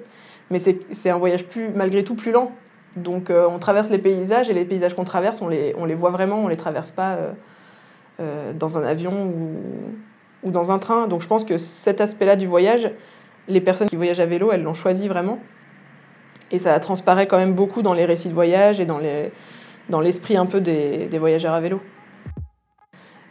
Mais 0.51 0.59
c'est 0.59 1.11
un 1.11 1.19
voyage 1.19 1.45
malgré 1.75 2.05
tout 2.05 2.15
plus 2.15 2.33
lent. 2.33 2.53
Donc 2.97 3.29
euh, 3.31 3.47
on 3.49 3.59
traverse 3.59 3.91
les 3.91 3.99
paysages 3.99 4.49
et 4.49 4.55
les 4.55 4.65
paysages 4.65 4.95
qu'on 4.95 5.05
traverse, 5.05 5.43
on 5.43 5.49
les, 5.49 5.95
voit 5.95 6.11
vraiment, 6.11 6.39
on 6.39 6.49
les 6.49 6.57
traverse 6.57 6.91
pas 6.91 7.15
euh, 7.15 7.33
euh, 8.21 8.53
dans 8.55 8.79
un 8.79 8.85
avion 8.85 9.33
ou, 10.43 10.51
dans 10.51 10.73
un 10.73 10.79
train. 10.79 11.07
Donc 11.07 11.21
je 11.21 11.27
pense 11.29 11.45
que 11.45 11.59
cet 11.59 12.01
aspect-là 12.01 12.37
du 12.37 12.47
voyage, 12.47 12.91
les 13.49 13.61
personnes 13.61 13.89
qui 13.89 13.97
voyagent 13.97 14.21
à 14.21 14.27
vélo, 14.27 14.51
elles 14.51 14.63
l'ont 14.63 14.75
choisi 14.75 15.09
vraiment. 15.09 15.39
Et 16.51 16.59
ça 16.59 16.79
transparaît 16.81 17.27
quand 17.27 17.39
même 17.39 17.55
beaucoup 17.55 17.83
dans 17.83 17.93
les 17.93 18.05
récits 18.05 18.29
de 18.29 18.35
voyage 18.35 18.81
et 18.81 18.87
dans 18.87 18.99
les- 18.99 19.33
dans 19.89 20.01
l'esprit 20.01 20.37
un 20.37 20.47
peu 20.47 20.61
des, 20.61 21.09
voyageurs 21.19 21.55
à 21.55 21.61
vélo. 21.61 21.81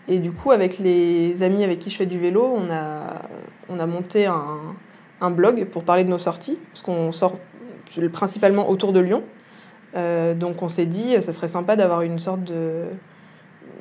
Et 0.07 0.19
du 0.19 0.31
coup, 0.31 0.51
avec 0.51 0.77
les 0.77 1.41
amis 1.41 1.63
avec 1.63 1.79
qui 1.79 1.89
je 1.89 1.97
fais 1.97 2.05
du 2.05 2.19
vélo, 2.19 2.45
on 2.45 2.69
a 2.69 3.85
monté 3.87 4.25
un, 4.25 4.75
un 5.21 5.31
blog 5.31 5.65
pour 5.65 5.83
parler 5.83 6.03
de 6.03 6.09
nos 6.09 6.17
sorties, 6.17 6.57
parce 6.71 6.81
qu'on 6.81 7.11
sort 7.11 7.33
principalement 8.11 8.69
autour 8.69 8.93
de 8.93 8.99
Lyon. 8.99 9.23
Euh, 9.95 10.33
donc 10.33 10.61
on 10.61 10.69
s'est 10.69 10.85
dit, 10.85 11.21
ça 11.21 11.31
serait 11.31 11.47
sympa 11.47 11.75
d'avoir 11.75 12.01
une 12.01 12.19
sorte 12.19 12.43
de, 12.43 12.87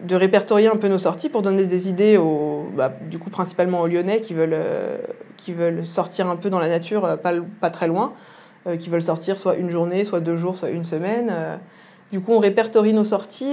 de 0.06 0.16
répertorier 0.16 0.68
un 0.68 0.76
peu 0.76 0.88
nos 0.88 0.98
sorties 0.98 1.28
pour 1.28 1.42
donner 1.42 1.66
des 1.66 1.88
idées 1.88 2.16
aux, 2.16 2.68
bah, 2.76 2.92
du 3.10 3.18
coup 3.18 3.30
principalement 3.30 3.80
aux 3.80 3.88
Lyonnais 3.88 4.20
qui 4.20 4.34
veulent, 4.34 4.54
euh, 4.54 4.98
qui 5.36 5.52
veulent 5.52 5.84
sortir 5.84 6.28
un 6.28 6.36
peu 6.36 6.50
dans 6.50 6.60
la 6.60 6.68
nature, 6.68 7.04
euh, 7.04 7.16
pas, 7.16 7.32
pas 7.60 7.70
très 7.70 7.88
loin, 7.88 8.12
qui 8.78 8.88
veulent 8.88 9.02
sortir 9.02 9.38
soit 9.38 9.56
une 9.56 9.68
journée, 9.68 10.04
soit 10.04 10.20
deux 10.20 10.36
jours, 10.36 10.56
soit 10.56 10.70
une 10.70 10.84
semaine. 10.84 11.30
Du 12.12 12.20
coup 12.20 12.32
on 12.32 12.38
répertorie 12.38 12.94
nos 12.94 13.04
sorties 13.04 13.52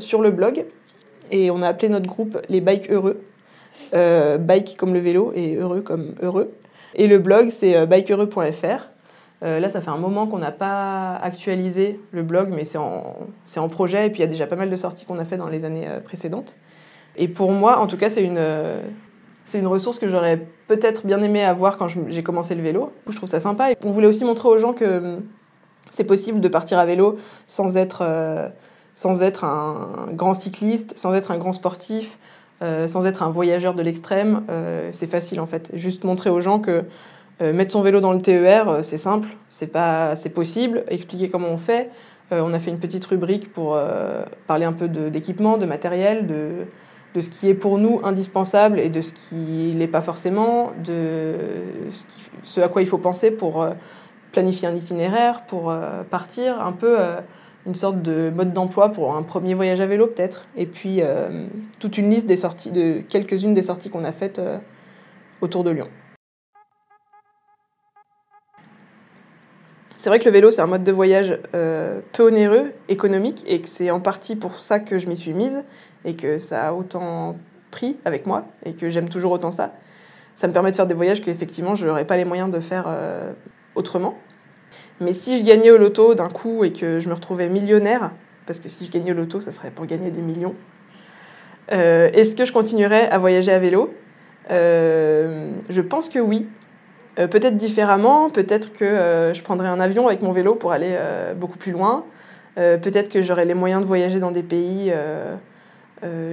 sur 0.00 0.20
le 0.20 0.30
blog 0.30 0.66
et 1.30 1.50
on 1.50 1.62
a 1.62 1.68
appelé 1.68 1.88
notre 1.88 2.06
groupe 2.06 2.36
les 2.50 2.60
Bikes 2.60 2.90
Heureux. 2.90 3.22
Bike 3.94 4.76
comme 4.76 4.92
le 4.92 5.00
vélo 5.00 5.32
et 5.34 5.56
heureux 5.56 5.80
comme 5.80 6.14
heureux. 6.20 6.52
Et 6.94 7.06
le 7.06 7.18
blog, 7.18 7.50
c'est 7.50 7.76
euh, 7.76 7.86
bikeheureux.fr. 7.86 8.88
Euh, 9.42 9.58
là, 9.58 9.70
ça 9.70 9.80
fait 9.80 9.90
un 9.90 9.96
moment 9.96 10.26
qu'on 10.26 10.38
n'a 10.38 10.52
pas 10.52 11.16
actualisé 11.16 11.98
le 12.12 12.22
blog, 12.22 12.50
mais 12.50 12.64
c'est 12.64 12.78
en, 12.78 13.68
projet. 13.68 14.06
Et 14.06 14.10
puis, 14.10 14.18
il 14.18 14.22
y 14.22 14.28
a 14.28 14.30
déjà 14.30 14.46
pas 14.46 14.56
mal 14.56 14.70
de 14.70 14.76
sorties 14.76 15.06
qu'on 15.06 15.18
a 15.18 15.24
fait 15.24 15.38
dans 15.38 15.48
les 15.48 15.64
années 15.64 15.88
euh, 15.88 16.00
précédentes. 16.00 16.56
Et 17.16 17.28
pour 17.28 17.52
moi, 17.52 17.78
en 17.78 17.86
tout 17.86 17.96
cas, 17.96 18.10
c'est 18.10 18.22
une, 18.22 18.38
euh, 18.38 18.82
c'est 19.46 19.58
une 19.58 19.66
ressource 19.66 19.98
que 19.98 20.08
j'aurais 20.08 20.46
peut-être 20.68 21.06
bien 21.06 21.22
aimé 21.22 21.42
avoir 21.42 21.78
quand 21.78 21.88
j'ai 21.88 22.22
commencé 22.22 22.54
le 22.54 22.62
vélo. 22.62 22.92
Je 23.08 23.16
trouve 23.16 23.28
ça 23.28 23.40
sympa. 23.40 23.72
Et 23.72 23.76
on 23.82 23.90
voulait 23.90 24.06
aussi 24.06 24.24
montrer 24.24 24.48
aux 24.48 24.58
gens 24.58 24.74
que 24.74 24.98
hum, 24.98 25.22
c'est 25.90 26.04
possible 26.04 26.40
de 26.40 26.48
partir 26.48 26.78
à 26.78 26.84
vélo 26.84 27.18
sans 27.46 27.76
être 27.76 28.02
un 28.02 28.52
grand 30.12 30.34
cycliste, 30.34 30.98
sans 30.98 31.14
être 31.14 31.30
un 31.30 31.38
grand 31.38 31.52
sportif, 31.52 32.18
euh, 32.62 32.88
sans 32.88 33.06
être 33.06 33.22
un 33.22 33.30
voyageur 33.30 33.72
de 33.72 33.82
l'extrême, 33.82 34.44
euh, 34.50 34.90
c'est 34.92 35.10
facile 35.10 35.40
en 35.40 35.46
fait. 35.46 35.70
Juste 35.74 36.04
montrer 36.04 36.28
aux 36.28 36.42
gens 36.42 36.58
que 36.58 36.84
euh, 37.40 37.54
mettre 37.54 37.72
son 37.72 37.80
vélo 37.80 38.00
dans 38.00 38.12
le 38.12 38.20
TER, 38.20 38.84
c'est 38.84 38.98
simple, 38.98 39.28
c'est 39.48 39.68
pas, 39.68 40.14
c'est 40.14 40.28
possible. 40.28 40.84
Expliquer 40.88 41.30
comment 41.30 41.48
on 41.48 41.56
fait. 41.56 41.90
On 42.32 42.52
a 42.52 42.60
fait 42.60 42.70
une 42.70 42.78
petite 42.78 43.04
rubrique 43.06 43.52
pour 43.52 43.76
parler 44.46 44.64
un 44.64 44.72
peu 44.72 44.86
d'équipement, 44.86 45.58
de, 45.58 45.66
matériel, 45.66 46.28
de, 46.28 47.20
ce 47.20 47.28
qui 47.28 47.48
est 47.48 47.54
pour 47.54 47.76
nous 47.76 48.00
indispensable 48.04 48.78
et 48.78 48.88
de 48.88 49.00
ce 49.00 49.10
qui 49.10 49.72
l'est 49.76 49.88
pas 49.88 50.00
forcément, 50.00 50.70
de 50.84 51.34
ce, 52.44 52.60
à 52.60 52.68
quoi 52.68 52.82
il 52.82 52.86
faut 52.86 52.98
penser 52.98 53.32
pour 53.32 53.66
planifier 54.30 54.68
un 54.68 54.76
itinéraire, 54.76 55.42
pour 55.48 55.74
partir, 56.08 56.64
un 56.64 56.70
peu 56.70 56.98
une 57.66 57.74
sorte 57.74 58.02
de 58.02 58.30
mode 58.30 58.52
d'emploi 58.52 58.90
pour 58.90 59.14
un 59.14 59.22
premier 59.22 59.54
voyage 59.54 59.80
à 59.80 59.86
vélo 59.86 60.06
peut-être. 60.06 60.46
Et 60.56 60.66
puis 60.66 61.02
euh, 61.02 61.46
toute 61.78 61.98
une 61.98 62.10
liste 62.10 62.26
des 62.26 62.36
sorties, 62.36 62.72
de 62.72 63.00
quelques-unes 63.00 63.54
des 63.54 63.62
sorties 63.62 63.90
qu'on 63.90 64.04
a 64.04 64.12
faites 64.12 64.38
euh, 64.38 64.58
autour 65.40 65.64
de 65.64 65.70
Lyon. 65.70 65.88
C'est 69.96 70.08
vrai 70.08 70.18
que 70.18 70.24
le 70.24 70.30
vélo, 70.30 70.50
c'est 70.50 70.62
un 70.62 70.66
mode 70.66 70.84
de 70.84 70.92
voyage 70.92 71.38
euh, 71.52 72.00
peu 72.14 72.26
onéreux, 72.26 72.72
économique, 72.88 73.44
et 73.46 73.60
que 73.60 73.68
c'est 73.68 73.90
en 73.90 74.00
partie 74.00 74.34
pour 74.34 74.60
ça 74.60 74.80
que 74.80 74.98
je 74.98 75.06
m'y 75.06 75.16
suis 75.16 75.34
mise, 75.34 75.62
et 76.06 76.16
que 76.16 76.38
ça 76.38 76.68
a 76.68 76.72
autant 76.72 77.36
pris 77.70 77.98
avec 78.06 78.24
moi, 78.26 78.46
et 78.64 78.72
que 78.72 78.88
j'aime 78.88 79.10
toujours 79.10 79.32
autant 79.32 79.50
ça. 79.50 79.74
Ça 80.36 80.48
me 80.48 80.54
permet 80.54 80.70
de 80.70 80.76
faire 80.76 80.86
des 80.86 80.94
voyages 80.94 81.20
qu'effectivement, 81.20 81.74
je 81.74 81.86
n'aurais 81.86 82.06
pas 82.06 82.16
les 82.16 82.24
moyens 82.24 82.50
de 82.50 82.60
faire 82.60 82.86
autrement. 83.74 84.14
Mais 85.00 85.14
si 85.14 85.38
je 85.38 85.44
gagnais 85.44 85.70
au 85.70 85.78
loto 85.78 86.14
d'un 86.14 86.28
coup 86.28 86.62
et 86.62 86.72
que 86.72 87.00
je 87.00 87.08
me 87.08 87.14
retrouvais 87.14 87.48
millionnaire, 87.48 88.12
parce 88.46 88.60
que 88.60 88.68
si 88.68 88.84
je 88.84 88.90
gagnais 88.90 89.12
au 89.12 89.14
loto, 89.14 89.40
ça 89.40 89.50
serait 89.50 89.70
pour 89.70 89.86
gagner 89.86 90.10
des 90.10 90.20
millions, 90.20 90.54
euh, 91.72 92.10
est-ce 92.12 92.36
que 92.36 92.44
je 92.44 92.52
continuerais 92.52 93.08
à 93.08 93.18
voyager 93.18 93.52
à 93.52 93.58
vélo? 93.58 93.94
Euh, 94.50 95.52
Je 95.68 95.80
pense 95.80 96.08
que 96.08 96.18
oui. 96.18 96.46
Euh, 97.18 97.28
peut-être 97.28 97.56
différemment, 97.56 98.30
peut-être 98.30 98.72
que 98.72 99.32
je 99.34 99.42
prendrais 99.42 99.68
un 99.68 99.80
avion 99.80 100.06
avec 100.06 100.22
mon 100.22 100.32
vélo 100.32 100.54
pour 100.54 100.72
aller 100.72 100.96
beaucoup 101.36 101.58
plus 101.58 101.72
loin. 101.72 102.04
Peut-être 102.56 103.08
que 103.08 103.22
j'aurais 103.22 103.46
les 103.46 103.54
moyens 103.54 103.80
de 103.80 103.86
voyager 103.86 104.18
dans 104.18 104.32
des 104.32 104.42
pays. 104.42 104.92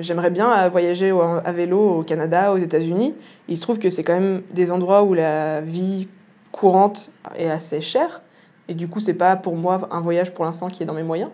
J'aimerais 0.02 0.30
bien 0.30 0.68
voyager 0.70 1.14
à 1.46 1.52
vélo 1.52 2.00
au 2.00 2.04
Canada, 2.04 2.52
aux 2.52 2.58
États-Unis. 2.58 3.16
Il 3.48 3.56
se 3.56 3.62
trouve 3.62 3.80
que 3.80 3.90
c'est 3.90 4.04
quand 4.04 4.14
même 4.14 4.42
des 4.52 4.72
endroits 4.72 5.04
où 5.04 5.14
la 5.14 5.62
vie 5.62 6.08
courante 6.52 7.12
est 7.38 7.50
assez 7.50 7.82
chère. 7.82 8.22
Et 8.68 8.74
du 8.74 8.88
coup, 8.88 9.00
c'est 9.00 9.14
pas 9.14 9.36
pour 9.36 9.56
moi 9.56 9.88
un 9.92 10.02
voyage 10.02 10.34
pour 10.34 10.46
l'instant 10.46 10.68
qui 10.68 10.84
est 10.84 10.86
dans 10.86 10.94
mes 10.94 11.04
moyens. 11.04 11.32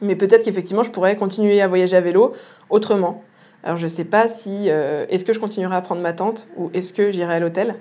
Mais 0.00 0.16
peut-être 0.16 0.44
qu'effectivement, 0.44 0.82
je 0.82 0.90
pourrais 0.90 1.16
continuer 1.16 1.60
à 1.62 1.68
voyager 1.68 1.96
à 1.96 2.00
vélo 2.00 2.34
autrement. 2.68 3.24
Alors, 3.62 3.76
je 3.76 3.86
sais 3.86 4.04
pas 4.04 4.28
si. 4.28 4.68
euh, 4.68 5.06
est-ce 5.08 5.24
que 5.24 5.32
je 5.32 5.38
continuerai 5.40 5.76
à 5.76 5.80
prendre 5.80 6.02
ma 6.02 6.12
tente 6.12 6.48
ou 6.56 6.70
est-ce 6.74 6.92
que 6.92 7.10
j'irai 7.10 7.34
à 7.34 7.40
l'hôtel? 7.40 7.76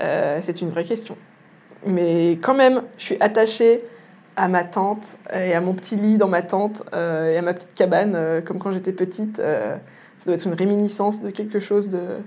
Euh, 0.00 0.40
C'est 0.42 0.62
une 0.62 0.70
vraie 0.70 0.84
question. 0.84 1.16
Mais 1.86 2.38
quand 2.42 2.54
même, 2.54 2.82
je 2.96 3.04
suis 3.04 3.16
attachée 3.20 3.84
à 4.36 4.48
ma 4.48 4.64
tente 4.64 5.18
et 5.34 5.52
à 5.52 5.60
mon 5.60 5.74
petit 5.74 5.96
lit 5.96 6.16
dans 6.16 6.28
ma 6.28 6.42
tente 6.42 6.82
euh, 6.94 7.30
et 7.30 7.36
à 7.36 7.42
ma 7.42 7.52
petite 7.52 7.74
cabane, 7.74 8.42
comme 8.46 8.58
quand 8.58 8.72
j'étais 8.72 8.92
petite. 8.92 9.36
ça 9.36 9.80
doit 10.24 10.34
être 10.34 10.46
une 10.46 10.54
réminiscence 10.54 11.20
de 11.20 11.30
quelque 11.30 11.60
chose 11.60 11.90
de 11.90 12.18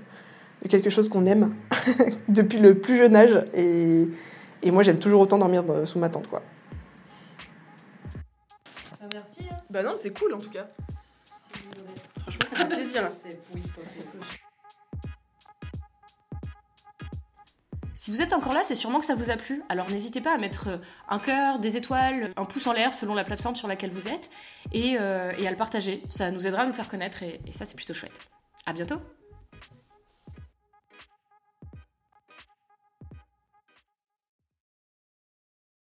quelque 0.68 0.90
chose 0.90 1.08
qu'on 1.08 1.26
aime 1.26 1.54
depuis 2.28 2.58
le 2.58 2.78
plus 2.78 2.96
jeune 2.96 3.16
âge. 3.16 3.42
Et, 3.54 4.08
et 4.62 4.70
moi, 4.70 4.82
j'aime 4.82 4.98
toujours 4.98 5.20
autant 5.20 5.38
dormir 5.38 5.64
dans- 5.64 5.84
sous 5.86 5.98
ma 5.98 6.08
tente, 6.08 6.28
quoi. 6.28 6.42
merci. 9.12 9.42
Bah 9.70 9.82
non, 9.82 9.94
c'est 9.96 10.10
cool 10.18 10.34
en 10.34 10.38
tout 10.40 10.50
cas. 10.50 10.66
Franchement, 12.22 12.46
ça 12.50 12.56
fait 12.56 12.66
plaisir. 12.74 13.10
Si 17.94 18.12
vous 18.12 18.22
êtes 18.22 18.32
encore 18.32 18.52
là, 18.52 18.60
c'est 18.62 18.76
sûrement 18.76 19.00
que 19.00 19.04
ça 19.06 19.16
vous 19.16 19.30
a 19.30 19.36
plu. 19.36 19.62
Alors 19.68 19.90
n'hésitez 19.90 20.20
pas 20.20 20.32
à 20.32 20.38
mettre 20.38 20.68
euh, 20.68 20.76
un 21.08 21.18
cœur, 21.18 21.58
des 21.58 21.76
étoiles, 21.76 22.30
un 22.36 22.44
pouce 22.44 22.66
en 22.68 22.72
l'air 22.72 22.94
selon 22.94 23.14
la 23.14 23.24
plateforme 23.24 23.56
sur 23.56 23.66
laquelle 23.66 23.90
vous 23.90 24.06
êtes 24.06 24.30
et, 24.72 24.96
euh, 25.00 25.32
et 25.38 25.48
à 25.48 25.50
le 25.50 25.56
partager. 25.56 26.04
Ça 26.08 26.30
nous 26.30 26.46
aidera 26.46 26.62
à 26.62 26.66
nous 26.66 26.72
faire 26.72 26.88
connaître 26.88 27.24
et, 27.24 27.40
et 27.46 27.52
ça 27.52 27.64
c'est 27.64 27.74
plutôt 27.74 27.94
chouette. 27.94 28.12
À 28.64 28.72
bientôt 28.74 29.00